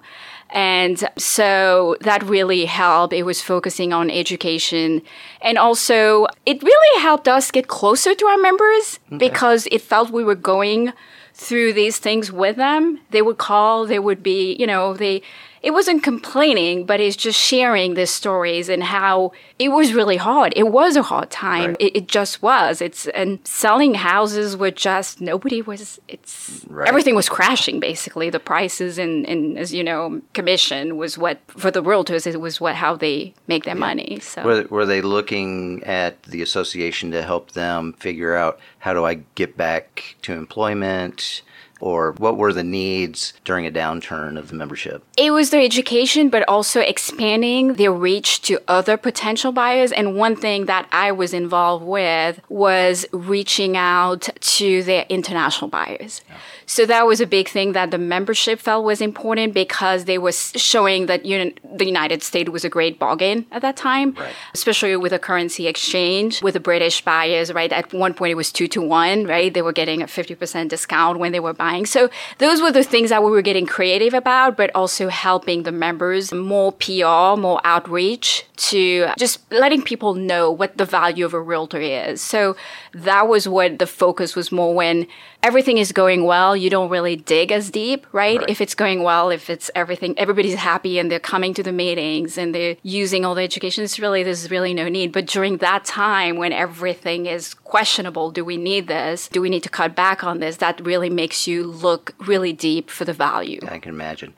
And 0.50 1.04
so 1.18 1.98
that 2.00 2.24
really 2.24 2.64
helped. 2.64 3.14
It 3.14 3.24
was 3.24 3.42
focusing 3.42 3.92
on 3.92 4.10
education. 4.10 5.02
And 5.42 5.58
also, 5.58 6.26
it 6.46 6.64
really 6.64 7.02
helped 7.02 7.28
us 7.28 7.52
get 7.52 7.68
closer 7.68 8.16
to 8.16 8.26
our 8.28 8.38
members 8.38 8.98
okay. 9.08 9.18
because 9.18 9.68
it 9.74 9.82
felt 9.82 10.10
we 10.10 10.24
were 10.24 10.36
going 10.36 10.94
through 11.34 11.74
these 11.74 11.98
things 11.98 12.32
with 12.32 12.56
them. 12.56 13.02
They 13.10 13.22
would 13.22 13.40
call, 13.40 13.86
they 13.86 14.00
would 14.00 14.24
be, 14.24 14.56
you 14.58 14.68
know, 14.68 14.94
they, 14.94 15.22
it 15.64 15.72
wasn't 15.72 16.02
complaining, 16.02 16.86
but 16.86 17.00
it's 17.00 17.16
just 17.16 17.40
sharing 17.40 17.94
the 17.94 18.08
stories 18.08 18.68
and 18.68 18.82
how 18.82 19.32
it 19.60 19.70
was 19.70 19.94
really 19.94 20.18
hard. 20.18 20.54
It 20.56 20.72
was 20.72 20.96
a 20.96 21.04
hard 21.04 21.30
time. 21.30 21.72
Right. 21.72 21.82
It, 21.82 21.96
it, 21.98 22.08
just 22.08 22.42
was. 22.42 22.82
It's 22.82 23.08
and 23.10 23.40
selling 23.46 23.94
houses 23.94 24.58
were 24.58 24.72
just 24.72 25.22
nobody 25.22 25.62
was. 25.62 26.00
It's 26.08 26.66
right. 26.68 26.88
everything 26.88 27.14
was 27.16 27.30
crashing 27.30 27.80
basically. 27.80 28.32
The 28.32 28.40
prices 28.40 28.98
and 28.98 29.28
and 29.28 29.58
as 29.58 29.72
you 29.74 29.84
know, 29.84 30.22
commission 30.34 30.98
was 30.98 31.18
what 31.18 31.40
for 31.48 31.70
the 31.70 31.84
realtors. 31.84 32.26
It 32.26 32.42
was 32.42 32.60
what 32.60 32.76
how 32.76 32.96
they 32.96 33.34
make 33.48 33.66
their 33.66 33.76
yeah. 33.76 33.80
money. 33.80 34.20
So 34.20 34.44
were, 34.44 34.64
were 34.70 34.86
they 34.86 35.02
looking 35.02 35.84
at 35.84 36.24
the 36.24 36.42
association 36.42 37.12
to 37.12 37.22
help 37.22 37.52
them 37.52 37.94
figure 37.94 38.36
out 38.36 38.60
how 38.80 38.94
do 38.94 39.06
I 39.06 39.22
get 39.36 39.56
back 39.58 40.16
to 40.24 40.34
employment? 40.34 41.44
Or 41.82 42.14
what 42.14 42.38
were 42.38 42.54
the 42.54 42.64
needs 42.64 43.34
during 43.44 43.66
a 43.66 43.72
downturn 43.72 44.38
of 44.38 44.48
the 44.50 44.56
membership? 44.56 45.04
It 45.18 45.32
was 45.32 45.50
their 45.50 45.62
education, 45.62 46.30
but 46.30 46.48
also 46.48 46.80
expanding 46.80 47.74
their 47.74 47.92
reach 47.92 48.42
to 48.44 48.60
other 48.68 48.98
potential 48.98 49.52
buyers. 49.52 49.92
And 49.92 50.16
one 50.16 50.36
thing 50.36 50.66
that 50.66 50.88
I 50.92 51.12
was 51.12 51.34
involved 51.34 51.86
with 51.86 52.40
was 52.50 53.06
reaching 53.12 53.76
out 53.76 54.30
to 54.40 54.84
their 54.84 55.06
international 55.10 55.70
buyers. 55.70 56.22
Yeah. 56.30 56.38
So 56.66 56.86
that 56.86 57.06
was 57.06 57.20
a 57.20 57.28
big 57.28 57.50
thing 57.50 57.74
that 57.74 57.92
the 57.92 57.98
membership 57.98 58.60
felt 58.60 58.86
was 58.86 59.02
important 59.02 59.54
because 59.54 60.06
they 60.06 60.18
were 60.18 60.32
showing 60.32 61.08
that 61.08 61.26
you 61.26 61.44
know, 61.44 61.52
the 61.76 61.86
United 61.86 62.24
States 62.24 62.50
was 62.50 62.64
a 62.64 62.70
great 62.70 62.98
bargain 62.98 63.46
at 63.52 63.62
that 63.62 63.76
time, 63.76 64.14
right. 64.14 64.34
especially 64.54 64.96
with 64.96 65.12
a 65.12 65.20
currency 65.20 65.68
exchange 65.68 66.42
with 66.42 66.54
the 66.54 66.60
British 66.60 67.04
buyers, 67.04 67.52
right? 67.52 67.72
At 67.74 67.94
one 67.94 68.14
point 68.14 68.32
it 68.32 68.36
was 68.36 68.52
two 68.52 68.68
to 68.70 68.82
one, 68.82 69.26
right? 69.26 69.54
They 69.54 69.62
were 69.62 69.74
getting 69.74 70.02
a 70.02 70.06
50% 70.06 70.70
discount 70.70 71.20
when 71.20 71.32
they 71.32 71.40
were 71.40 71.54
buying 71.54 71.71
buying. 71.72 71.86
So 71.86 72.10
those 72.38 72.62
were 72.62 72.72
the 72.72 72.84
things 72.84 73.10
that 73.10 73.24
we 73.24 73.32
were 73.32 73.42
getting 73.42 73.66
creative 73.66 74.14
about, 74.14 74.58
but 74.58 74.72
also 74.76 75.08
helping 75.08 75.64
the 75.64 75.72
members 75.72 76.32
more 76.34 76.72
PR, 76.72 77.40
more 77.40 77.62
outreach 77.64 78.46
to 78.70 79.10
just 79.18 79.40
letting 79.52 79.82
people 79.82 80.14
know 80.14 80.52
what 80.52 80.78
the 80.78 80.86
value 80.86 81.26
of 81.26 81.34
a 81.34 81.42
realtor 81.42 81.80
is. 81.80 82.22
So 82.22 82.56
that 82.94 83.28
was 83.28 83.48
what 83.48 83.80
the 83.80 83.88
focus 83.88 84.36
was 84.36 84.52
more 84.52 84.74
when 84.74 85.08
everything 85.44 85.78
is 85.78 85.92
going 85.92 86.24
well, 86.26 86.56
you 86.56 86.70
don't 86.70 86.90
really 86.90 87.16
dig 87.16 87.52
as 87.52 87.72
deep, 87.72 88.06
right? 88.12 88.40
right? 88.40 88.50
If 88.50 88.62
it's 88.62 88.76
going 88.76 89.02
well, 89.04 89.32
if 89.32 89.50
it's 89.50 89.72
everything, 89.74 90.18
everybody's 90.18 90.56
happy 90.56 91.00
and 91.00 91.10
they're 91.12 91.20
coming 91.20 91.54
to 91.56 91.64
the 91.64 91.72
meetings 91.72 92.38
and 92.38 92.54
they're 92.54 92.78
using 92.84 93.26
all 93.26 93.34
the 93.34 93.42
education, 93.42 93.84
it's 93.84 94.00
really, 94.00 94.24
there's 94.24 94.52
really 94.52 94.74
no 94.74 94.88
need. 94.88 95.12
But 95.12 95.26
during 95.26 95.58
that 95.58 95.84
time 95.86 96.38
when 96.38 96.54
everything 96.54 97.26
is 97.26 97.54
questionable, 97.54 98.32
do 98.32 98.46
we 98.46 98.58
need 98.58 98.88
this? 98.88 99.28
Do 99.30 99.42
we 99.42 99.50
need 99.50 99.64
to 99.64 99.70
cut 99.70 99.96
back 99.96 100.24
on 100.24 100.40
this? 100.40 100.58
That 100.58 100.80
really 100.86 101.10
makes 101.10 101.48
you 101.48 101.61
look 101.64 102.14
really 102.20 102.54
deep 102.54 102.90
for 102.90 103.06
the 103.06 103.14
value. 103.14 103.60
I 103.68 103.80
can 103.80 103.94
imagine. 103.94 104.34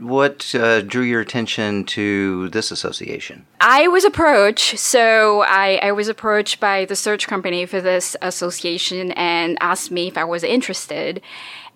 What 0.00 0.54
uh, 0.54 0.80
drew 0.82 1.02
your 1.02 1.20
attention 1.20 1.84
to 1.84 2.48
this 2.48 2.70
association? 2.70 3.46
I 3.60 3.86
was 3.88 4.04
approached. 4.04 4.78
So 4.78 5.42
I, 5.42 5.78
I 5.82 5.92
was 5.92 6.08
approached 6.08 6.58
by 6.58 6.84
the 6.84 6.96
search 6.96 7.28
company 7.28 7.64
for 7.66 7.80
this 7.80 8.16
association 8.20 9.12
and 9.12 9.56
asked 9.60 9.90
me 9.90 10.08
if 10.08 10.18
I 10.18 10.24
was 10.24 10.42
interested. 10.42 11.22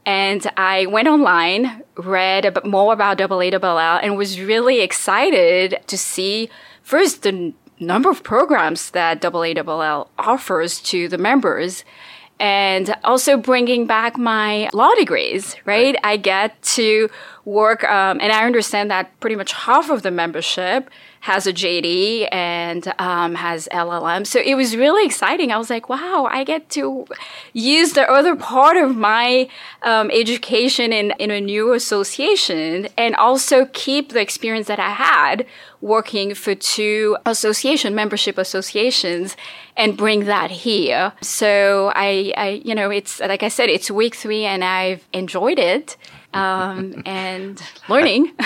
And 0.04 0.50
I 0.56 0.86
went 0.86 1.06
online, 1.06 1.84
read 1.96 2.44
a 2.44 2.50
bit 2.50 2.64
more 2.64 2.92
about 2.92 3.18
AALL, 3.18 4.00
and 4.02 4.16
was 4.16 4.40
really 4.40 4.80
excited 4.80 5.78
to 5.86 5.98
see 5.98 6.48
first 6.82 7.22
the 7.22 7.52
number 7.78 8.10
of 8.10 8.22
programs 8.22 8.90
that 8.90 9.20
AALL 9.20 10.08
offers 10.18 10.80
to 10.80 11.08
the 11.08 11.18
members 11.18 11.84
and 12.40 12.94
also 13.04 13.36
bringing 13.36 13.86
back 13.86 14.16
my 14.16 14.68
law 14.72 14.94
degrees, 14.94 15.56
right? 15.64 15.96
I 16.04 16.16
get 16.16 16.60
to 16.62 17.08
work, 17.48 17.82
um, 17.84 18.20
and 18.20 18.30
I 18.30 18.44
understand 18.44 18.90
that 18.90 19.18
pretty 19.20 19.34
much 19.34 19.52
half 19.52 19.88
of 19.90 20.02
the 20.02 20.10
membership 20.10 20.90
has 21.20 21.46
a 21.46 21.52
JD 21.52 22.28
and 22.30 22.92
um, 22.98 23.34
has 23.34 23.68
LLM. 23.72 24.26
So 24.26 24.38
it 24.38 24.54
was 24.54 24.76
really 24.76 25.04
exciting. 25.04 25.50
I 25.50 25.58
was 25.58 25.68
like, 25.68 25.88
wow, 25.88 26.28
I 26.30 26.44
get 26.44 26.68
to 26.70 27.06
use 27.52 27.94
the 27.94 28.08
other 28.08 28.36
part 28.36 28.76
of 28.76 28.96
my 28.96 29.48
um, 29.82 30.10
education 30.12 30.92
in, 30.92 31.12
in 31.18 31.30
a 31.30 31.40
new 31.40 31.72
association 31.72 32.88
and 32.96 33.16
also 33.16 33.66
keep 33.72 34.10
the 34.10 34.20
experience 34.20 34.68
that 34.68 34.78
I 34.78 34.90
had 34.90 35.46
working 35.80 36.34
for 36.34 36.54
two 36.54 37.16
association 37.26 37.94
membership 37.94 38.38
associations 38.38 39.36
and 39.76 39.96
bring 39.96 40.26
that 40.26 40.50
here. 40.50 41.12
So 41.20 41.92
I, 41.94 42.32
I, 42.36 42.62
you 42.64 42.74
know, 42.74 42.90
it's 42.90 43.20
like 43.20 43.42
I 43.42 43.48
said, 43.48 43.70
it's 43.70 43.90
week 43.90 44.14
three 44.14 44.44
and 44.44 44.62
I've 44.62 45.06
enjoyed 45.12 45.58
it 45.58 45.96
um, 46.34 47.02
and 47.06 47.62
learning. 47.88 48.32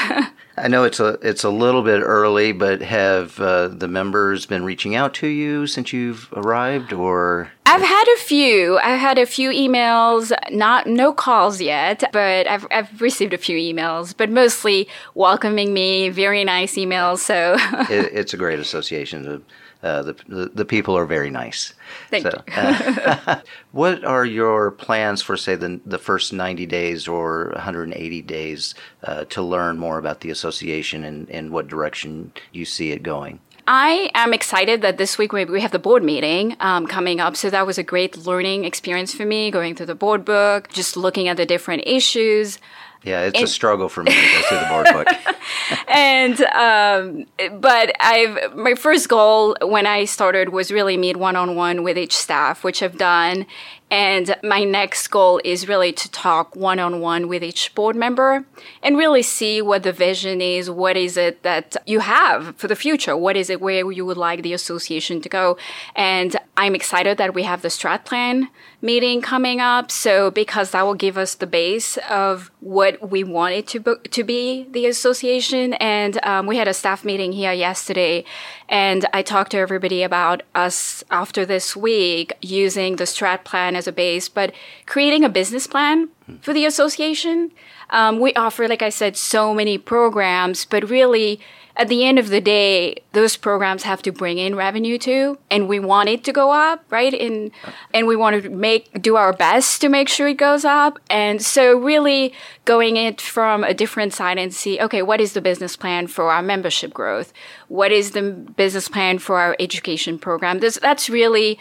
I 0.56 0.68
know 0.68 0.84
it's 0.84 1.00
a 1.00 1.18
it's 1.22 1.44
a 1.44 1.50
little 1.50 1.82
bit 1.82 2.02
early, 2.02 2.52
but 2.52 2.82
have 2.82 3.40
uh, 3.40 3.68
the 3.68 3.88
members 3.88 4.44
been 4.44 4.64
reaching 4.64 4.94
out 4.94 5.14
to 5.14 5.26
you 5.26 5.66
since 5.66 5.92
you've 5.92 6.28
arrived, 6.34 6.92
or? 6.92 7.50
I've 7.64 7.80
had 7.80 8.04
a 8.16 8.20
few. 8.20 8.78
I've 8.78 9.00
had 9.00 9.18
a 9.18 9.24
few 9.24 9.50
emails, 9.50 10.30
not 10.50 10.86
no 10.86 11.12
calls 11.12 11.60
yet, 11.60 12.04
but 12.12 12.46
I've 12.46 12.66
I've 12.70 13.00
received 13.00 13.32
a 13.32 13.38
few 13.38 13.56
emails, 13.56 14.14
but 14.14 14.28
mostly 14.28 14.88
welcoming 15.14 15.72
me, 15.72 16.10
very 16.10 16.44
nice 16.44 16.74
emails. 16.74 17.18
So 17.18 17.56
it, 17.90 18.10
it's 18.12 18.34
a 18.34 18.36
great 18.36 18.58
association. 18.58 19.42
Uh, 19.82 20.02
the, 20.02 20.50
the, 20.54 20.64
people 20.64 20.96
are 20.96 21.06
very 21.06 21.28
nice. 21.28 21.74
Thank 22.08 22.24
so, 22.24 22.42
you. 22.46 22.52
uh, 22.54 23.40
what 23.72 24.04
are 24.04 24.24
your 24.24 24.70
plans 24.70 25.22
for, 25.22 25.36
say, 25.36 25.56
the 25.56 25.80
the 25.84 25.98
first 25.98 26.32
ninety 26.32 26.66
days 26.66 27.08
or 27.08 27.50
180 27.54 28.22
days 28.22 28.74
uh, 29.02 29.24
to 29.24 29.42
learn 29.42 29.78
more 29.78 29.98
about 29.98 30.20
the 30.20 30.30
association 30.30 31.02
and, 31.02 31.28
and 31.30 31.50
what 31.50 31.66
direction 31.66 32.32
you 32.52 32.64
see 32.64 32.92
it 32.92 33.02
going? 33.02 33.40
I 33.66 34.10
am 34.14 34.34
excited 34.34 34.82
that 34.82 34.98
this 34.98 35.18
week 35.18 35.32
we 35.32 35.60
have 35.60 35.70
the 35.70 35.78
board 35.78 36.02
meeting 36.02 36.56
um, 36.60 36.86
coming 36.86 37.20
up. 37.20 37.36
So 37.36 37.48
that 37.50 37.66
was 37.66 37.78
a 37.78 37.84
great 37.84 38.16
learning 38.26 38.64
experience 38.64 39.14
for 39.14 39.24
me, 39.24 39.50
going 39.50 39.76
through 39.76 39.86
the 39.86 39.94
board 39.94 40.24
book, 40.24 40.68
just 40.70 40.96
looking 40.96 41.28
at 41.28 41.36
the 41.36 41.46
different 41.46 41.84
issues. 41.86 42.58
Yeah, 43.04 43.22
it's 43.22 43.36
and, 43.36 43.44
a 43.44 43.48
struggle 43.48 43.88
for 43.88 44.04
me 44.04 44.12
to 44.12 44.20
go 44.20 44.42
through 44.48 44.58
the 44.58 44.66
board 44.66 44.86
book. 44.92 45.88
and 45.88 46.40
um, 46.42 47.60
but 47.60 47.92
I've 47.98 48.54
my 48.54 48.74
first 48.74 49.08
goal 49.08 49.56
when 49.60 49.86
I 49.86 50.04
started 50.04 50.50
was 50.50 50.70
really 50.70 50.96
meet 50.96 51.16
one 51.16 51.34
on 51.34 51.56
one 51.56 51.82
with 51.82 51.98
each 51.98 52.16
staff, 52.16 52.62
which 52.62 52.82
I've 52.82 52.98
done, 52.98 53.46
and 53.92 54.34
my 54.42 54.64
next 54.64 55.08
goal 55.08 55.38
is 55.44 55.68
really 55.68 55.92
to 55.92 56.10
talk 56.10 56.56
one 56.56 56.78
on 56.78 57.02
one 57.02 57.28
with 57.28 57.44
each 57.44 57.74
board 57.74 57.94
member 57.94 58.46
and 58.82 58.96
really 58.96 59.20
see 59.20 59.60
what 59.60 59.82
the 59.82 59.92
vision 59.92 60.40
is. 60.40 60.70
What 60.70 60.96
is 60.96 61.18
it 61.18 61.42
that 61.42 61.76
you 61.84 62.00
have 62.00 62.56
for 62.56 62.68
the 62.68 62.74
future? 62.74 63.14
What 63.18 63.36
is 63.36 63.50
it 63.50 63.60
where 63.60 63.92
you 63.92 64.06
would 64.06 64.16
like 64.16 64.42
the 64.42 64.54
association 64.54 65.20
to 65.20 65.28
go? 65.28 65.58
And 65.94 66.34
I'm 66.56 66.74
excited 66.74 67.18
that 67.18 67.34
we 67.34 67.42
have 67.42 67.60
the 67.60 67.68
strat 67.68 68.06
plan 68.06 68.48
meeting 68.80 69.20
coming 69.20 69.60
up. 69.60 69.90
So 69.90 70.30
because 70.30 70.70
that 70.70 70.86
will 70.86 70.94
give 70.94 71.18
us 71.18 71.34
the 71.34 71.46
base 71.46 71.98
of 72.08 72.50
what 72.60 73.10
we 73.10 73.22
want 73.24 73.54
it 73.54 73.66
to, 73.68 73.80
be, 73.80 73.94
to 74.08 74.24
be 74.24 74.66
the 74.70 74.86
association. 74.86 75.74
And 75.74 76.18
um, 76.24 76.46
we 76.46 76.56
had 76.56 76.66
a 76.66 76.72
staff 76.72 77.04
meeting 77.04 77.32
here 77.32 77.52
yesterday 77.52 78.24
and 78.72 79.04
I 79.12 79.20
talked 79.20 79.50
to 79.50 79.58
everybody 79.58 80.02
about 80.02 80.42
us 80.54 81.04
after 81.10 81.44
this 81.44 81.76
week 81.76 82.32
using 82.40 82.96
the 82.96 83.04
strat 83.04 83.44
plan 83.44 83.76
as 83.76 83.86
a 83.86 83.92
base, 83.92 84.30
but 84.30 84.54
creating 84.86 85.24
a 85.24 85.28
business 85.28 85.66
plan 85.66 86.08
for 86.40 86.54
the 86.54 86.64
association. 86.64 87.52
Um, 87.90 88.18
we 88.18 88.32
offer, 88.32 88.66
like 88.66 88.80
I 88.80 88.88
said, 88.88 89.18
so 89.18 89.52
many 89.52 89.76
programs, 89.76 90.64
but 90.64 90.88
really, 90.88 91.38
at 91.76 91.88
the 91.88 92.04
end 92.04 92.18
of 92.18 92.28
the 92.28 92.40
day, 92.40 93.02
those 93.12 93.36
programs 93.36 93.84
have 93.84 94.02
to 94.02 94.12
bring 94.12 94.38
in 94.38 94.54
revenue 94.54 94.98
too, 94.98 95.38
and 95.50 95.68
we 95.68 95.78
want 95.78 96.08
it 96.08 96.22
to 96.24 96.32
go 96.32 96.52
up, 96.52 96.84
right? 96.90 97.14
And 97.14 97.50
and 97.94 98.06
we 98.06 98.16
want 98.16 98.42
to 98.42 98.50
make 98.50 99.00
do 99.00 99.16
our 99.16 99.32
best 99.32 99.80
to 99.80 99.88
make 99.88 100.08
sure 100.08 100.28
it 100.28 100.36
goes 100.36 100.64
up. 100.64 100.98
And 101.08 101.40
so, 101.42 101.78
really 101.78 102.34
going 102.64 102.96
it 102.96 103.20
from 103.20 103.64
a 103.64 103.72
different 103.72 104.12
side 104.12 104.38
and 104.38 104.52
see, 104.52 104.78
okay, 104.80 105.02
what 105.02 105.20
is 105.20 105.32
the 105.32 105.40
business 105.40 105.76
plan 105.76 106.06
for 106.06 106.30
our 106.30 106.42
membership 106.42 106.92
growth? 106.92 107.32
What 107.68 107.90
is 107.90 108.10
the 108.10 108.32
business 108.32 108.88
plan 108.88 109.18
for 109.18 109.38
our 109.38 109.56
education 109.58 110.18
program? 110.18 110.60
This, 110.60 110.78
that's 110.80 111.08
really 111.08 111.58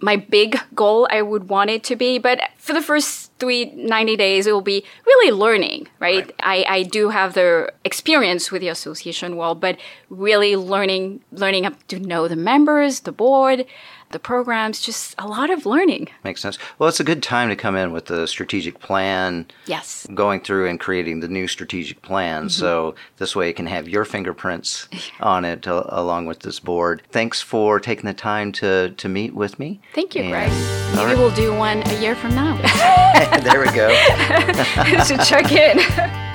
my 0.00 0.16
big 0.16 0.58
goal 0.74 1.06
I 1.10 1.22
would 1.22 1.48
want 1.48 1.70
it 1.70 1.84
to 1.84 1.96
be. 1.96 2.18
But 2.18 2.40
for 2.56 2.72
the 2.72 2.82
first 2.82 3.32
three, 3.38 3.66
90 3.74 4.16
days, 4.16 4.46
it 4.46 4.52
will 4.52 4.60
be 4.60 4.84
really 5.06 5.32
learning, 5.32 5.88
right? 5.98 6.26
right. 6.26 6.34
I, 6.42 6.64
I 6.68 6.82
do 6.82 7.10
have 7.10 7.34
the 7.34 7.72
experience 7.84 8.50
with 8.50 8.62
the 8.62 8.68
association 8.68 9.36
world, 9.36 9.60
but 9.60 9.78
really 10.08 10.56
learning, 10.56 11.22
learning 11.32 11.66
up 11.66 11.86
to 11.88 11.98
know 11.98 12.28
the 12.28 12.36
members, 12.36 13.00
the 13.00 13.12
board, 13.12 13.66
the 14.10 14.18
programs, 14.18 14.80
just 14.80 15.14
a 15.18 15.26
lot 15.26 15.50
of 15.50 15.66
learning. 15.66 16.08
Makes 16.24 16.40
sense. 16.40 16.58
Well, 16.78 16.88
it's 16.88 17.00
a 17.00 17.04
good 17.04 17.22
time 17.22 17.48
to 17.48 17.56
come 17.56 17.76
in 17.76 17.92
with 17.92 18.06
the 18.06 18.26
strategic 18.26 18.80
plan. 18.80 19.46
Yes. 19.66 20.06
Going 20.14 20.40
through 20.40 20.68
and 20.68 20.78
creating 20.78 21.20
the 21.20 21.28
new 21.28 21.46
strategic 21.46 22.02
plan. 22.02 22.42
Mm-hmm. 22.42 22.48
So 22.48 22.94
this 23.18 23.34
way 23.36 23.50
it 23.50 23.54
can 23.54 23.66
have 23.66 23.88
your 23.88 24.04
fingerprints 24.04 24.88
on 25.20 25.44
it 25.44 25.66
uh, 25.66 25.84
along 25.88 26.26
with 26.26 26.40
this 26.40 26.60
board. 26.60 27.02
Thanks 27.10 27.40
for 27.40 27.78
taking 27.78 28.06
the 28.06 28.14
time 28.14 28.52
to, 28.52 28.90
to 28.90 29.08
meet 29.08 29.34
with 29.34 29.58
me. 29.58 29.80
Thank 29.94 30.14
you, 30.14 30.22
and, 30.22 30.30
Greg. 30.30 30.50
Maybe 30.50 31.04
right. 31.04 31.16
we'll 31.16 31.34
do 31.34 31.54
one 31.54 31.82
a 31.86 32.00
year 32.00 32.16
from 32.16 32.34
now. 32.34 32.56
there 33.42 33.60
we 33.60 33.66
go. 33.66 33.88
to 35.06 35.24
check 35.24 35.52
in. 35.52 36.29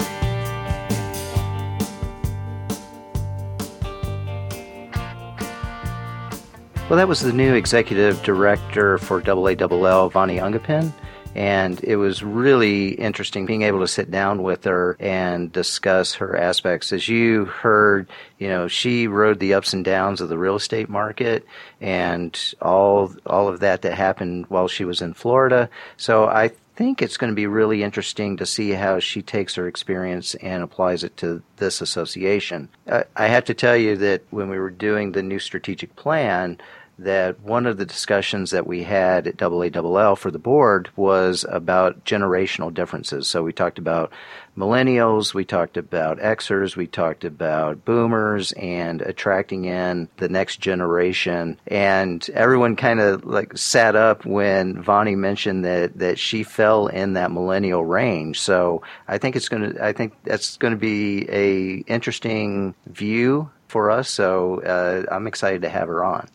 Well, 6.88 6.98
that 6.98 7.08
was 7.08 7.22
the 7.22 7.34
new 7.34 7.56
executive 7.56 8.22
director 8.22 9.00
for 9.00 9.20
AALL, 9.20 10.12
Vani 10.12 10.40
Ungapen. 10.40 10.94
And 11.34 11.84
it 11.84 11.96
was 11.96 12.22
really 12.22 12.90
interesting 12.90 13.48
being 13.48 13.64
able 13.64 13.80
to 13.80 13.88
sit 13.88 14.12
down 14.12 14.44
with 14.44 14.66
her 14.66 14.96
and 15.00 15.52
discuss 15.52 16.14
her 16.14 16.38
aspects. 16.38 16.94
As 16.94 17.10
you 17.10 17.46
heard, 17.46 18.08
you 18.38 18.48
know, 18.48 18.68
she 18.68 19.08
rode 19.08 19.40
the 19.40 19.56
ups 19.56 19.74
and 19.74 19.84
downs 19.84 20.22
of 20.22 20.30
the 20.30 20.38
real 20.38 20.56
estate 20.56 20.88
market 20.88 21.44
and 21.82 22.40
all 22.62 23.14
all 23.26 23.48
of 23.48 23.62
that 23.62 23.82
that 23.82 23.96
happened 23.96 24.46
while 24.50 24.68
she 24.68 24.86
was 24.86 25.02
in 25.02 25.16
Florida. 25.16 25.72
So 25.98 26.26
I 26.26 26.52
think 26.76 27.02
it's 27.02 27.18
going 27.18 27.32
to 27.32 27.36
be 27.36 27.48
really 27.48 27.84
interesting 27.84 28.38
to 28.38 28.46
see 28.46 28.72
how 28.72 29.00
she 29.00 29.22
takes 29.22 29.56
her 29.56 29.68
experience 29.68 30.36
and 30.36 30.62
applies 30.62 31.04
it 31.04 31.16
to 31.18 31.42
this 31.58 31.82
association. 31.82 32.70
I 32.88 33.28
have 33.28 33.46
to 33.46 33.54
tell 33.54 33.78
you 33.78 33.96
that 33.98 34.24
when 34.30 34.50
we 34.50 34.60
were 34.60 34.70
doing 34.70 35.12
the 35.12 35.24
new 35.24 35.40
strategic 35.40 35.96
plan, 35.96 36.60
that 36.98 37.40
one 37.42 37.66
of 37.66 37.78
the 37.78 37.86
discussions 37.86 38.52
that 38.52 38.68
we 38.68 38.84
had 38.84 39.28
at 39.28 39.38
AALL 39.38 40.18
for 40.18 40.32
the 40.32 40.40
board 40.40 40.90
was 40.96 41.46
about 41.50 42.06
generational 42.06 42.74
differences. 42.74 43.28
So 43.28 43.44
we 43.44 43.52
talked 43.52 43.80
about 43.80 44.12
millennials, 44.58 45.34
we 45.34 45.46
talked 45.46 45.78
about 45.78 46.20
Xers, 46.20 46.76
we 46.76 46.88
talked 46.88 47.24
about 47.24 47.86
boomers 47.86 48.52
and 48.54 49.02
attracting 49.02 49.66
in 49.66 50.08
the 50.18 50.30
next 50.30 50.60
generation. 50.60 51.60
And 51.68 52.28
everyone 52.34 52.76
kind 52.76 53.00
of 53.00 53.26
like 53.26 53.58
sat 53.58 53.96
up 53.96 54.26
when 54.26 54.84
Vani 54.84 55.16
mentioned 55.16 55.66
that, 55.66 55.98
that 56.00 56.20
she 56.20 56.44
fell 56.44 56.88
in 56.88 57.14
that 57.14 57.32
millennial 57.32 57.84
range. 57.84 58.40
So 58.40 58.82
I 59.08 59.18
think 59.18 59.36
it's 59.36 59.50
going 59.50 59.74
to, 59.74 59.84
I 59.84 59.94
think 59.94 60.14
that's 60.24 60.58
going 60.58 60.74
to 60.74 60.80
be 60.80 61.28
a 61.30 61.78
interesting 61.92 62.76
view 62.88 63.50
for 63.68 63.92
us. 63.92 64.10
So 64.10 64.62
uh, 64.62 65.04
I'm 65.14 65.28
excited 65.28 65.64
to 65.64 65.70
have 65.70 65.88
her 65.88 66.04
on. 66.04 66.30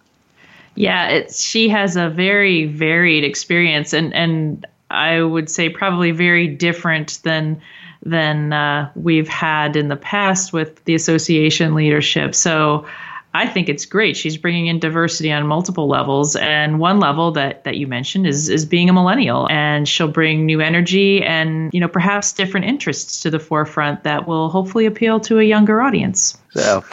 Yeah, 0.75 1.09
it's 1.09 1.43
she 1.43 1.69
has 1.71 1.97
a 1.97 2.09
very 2.09 2.67
varied 2.67 3.25
experience, 3.25 3.93
and 3.93 4.15
and 4.15 4.67
I 4.89 5.21
would 5.21 5.51
say 5.51 5.69
probably 5.69 6.13
very 6.13 6.47
different 6.47 7.19
than 7.25 7.61
than 8.03 8.53
uh, 8.53 8.91
we've 8.95 9.29
had 9.29 9.77
in 9.77 9.89
the 9.89 9.97
past 9.97 10.53
with 10.53 10.85
the 10.85 10.95
association 10.95 11.75
leadership. 11.75 12.35
So 12.35 12.87
I 13.33 13.47
think 13.47 13.69
it's 13.69 13.87
great. 13.87 14.17
She's 14.17 14.37
bringing 14.37 14.67
in 14.67 14.81
diversity 14.81 15.31
on 15.31 15.47
multiple 15.47 15.87
levels, 15.87 16.35
and 16.35 16.81
one 16.81 16.99
level 16.99 17.31
that 17.33 17.63
that 17.65 17.77
you 17.77 17.87
mentioned 17.87 18.27
is 18.27 18.49
is 18.49 18.65
being 18.65 18.91
a 18.91 18.93
millennial, 18.93 19.49
and 19.51 19.89
she'll 19.89 20.09
bring 20.09 20.47
new 20.47 20.61
energy 20.61 21.23
and 21.23 21.73
you 21.73 21.79
know 21.79 21.89
perhaps 21.89 22.33
different 22.33 22.67
interests 22.67 23.23
to 23.23 23.31
the 23.31 23.39
forefront 23.39 24.03
that 24.03 24.27
will 24.27 24.49
hopefully 24.49 24.87
appeal 24.87 25.21
to 25.21 25.39
a 25.39 25.45
younger 25.45 25.81
audience. 25.81 26.37
So. 26.51 26.85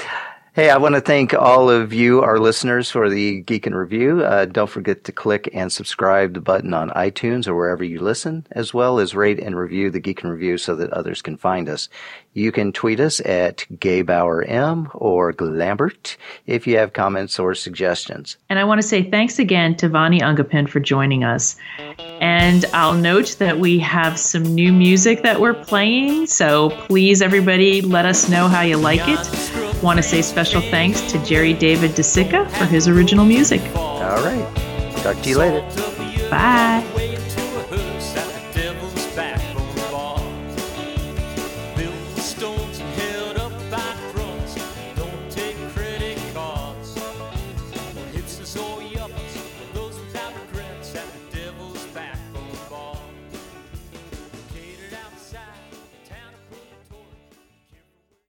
Hey, 0.58 0.72
I 0.72 0.78
want 0.78 0.96
to 0.96 1.02
thank 1.02 1.36
all 1.36 1.70
of 1.70 1.94
you, 1.94 2.24
our 2.24 2.40
listeners, 2.40 2.90
for 2.90 3.12
the 3.12 3.42
Geek 3.42 3.68
in 3.68 3.76
Review. 3.76 4.24
Uh, 4.24 4.46
don't 4.46 4.68
forget 4.68 5.04
to 5.04 5.12
click 5.12 5.48
and 5.54 5.72
subscribe 5.72 6.34
the 6.34 6.42
button 6.42 6.74
on 6.74 6.90
iTunes 6.90 7.48
or 7.48 7.54
wherever 7.54 7.84
you 7.84 8.00
listen, 8.00 8.48
as 8.50 8.74
well 8.74 8.98
as 8.98 9.14
rate 9.14 9.38
and 9.38 9.56
review 9.56 9.92
the 9.92 10.00
Geek 10.00 10.24
in 10.24 10.32
Review 10.32 10.58
so 10.58 10.76
that 10.78 10.92
others 10.92 11.22
can 11.22 11.38
find 11.38 11.70
us. 11.70 11.90
You 12.34 12.52
can 12.52 12.74
tweet 12.74 13.00
us 13.00 13.20
at 13.20 13.68
GebauerM 13.76 14.90
or 14.96 15.32
Glambert 15.32 16.18
if 16.48 16.66
you 16.66 16.76
have 16.80 16.94
comments 16.94 17.38
or 17.38 17.54
suggestions. 17.54 18.38
And 18.50 18.58
I 18.58 18.64
want 18.64 18.82
to 18.82 18.88
say 18.88 19.08
thanks 19.08 19.38
again 19.38 19.76
to 19.76 19.88
Vani 19.88 20.22
Ungapen 20.22 20.68
for 20.68 20.80
joining 20.80 21.24
us. 21.24 21.56
And 22.20 22.66
I'll 22.74 22.96
note 22.96 23.36
that 23.38 23.60
we 23.60 23.78
have 23.78 24.18
some 24.18 24.42
new 24.42 24.74
music 24.74 25.22
that 25.22 25.40
we're 25.40 25.54
playing, 25.54 26.26
so 26.26 26.72
please, 26.88 27.22
everybody, 27.22 27.84
let 27.84 28.06
us 28.08 28.28
know 28.28 28.48
how 28.48 28.62
you 28.62 28.78
like 28.78 29.02
it. 29.04 29.67
Want 29.82 29.98
to 29.98 30.04
say 30.04 30.22
special 30.22 30.62
thanks 30.62 31.02
to 31.12 31.24
Jerry 31.24 31.54
David 31.54 31.92
DeCicca 31.92 32.50
for 32.58 32.66
his 32.66 32.88
original 32.88 33.26
music. 33.26 33.62
All 33.76 34.24
right. 34.24 34.56
Talk 35.04 35.22
to 35.22 35.30
you 35.30 35.38
later. 35.38 35.62
Bye. 36.30 36.97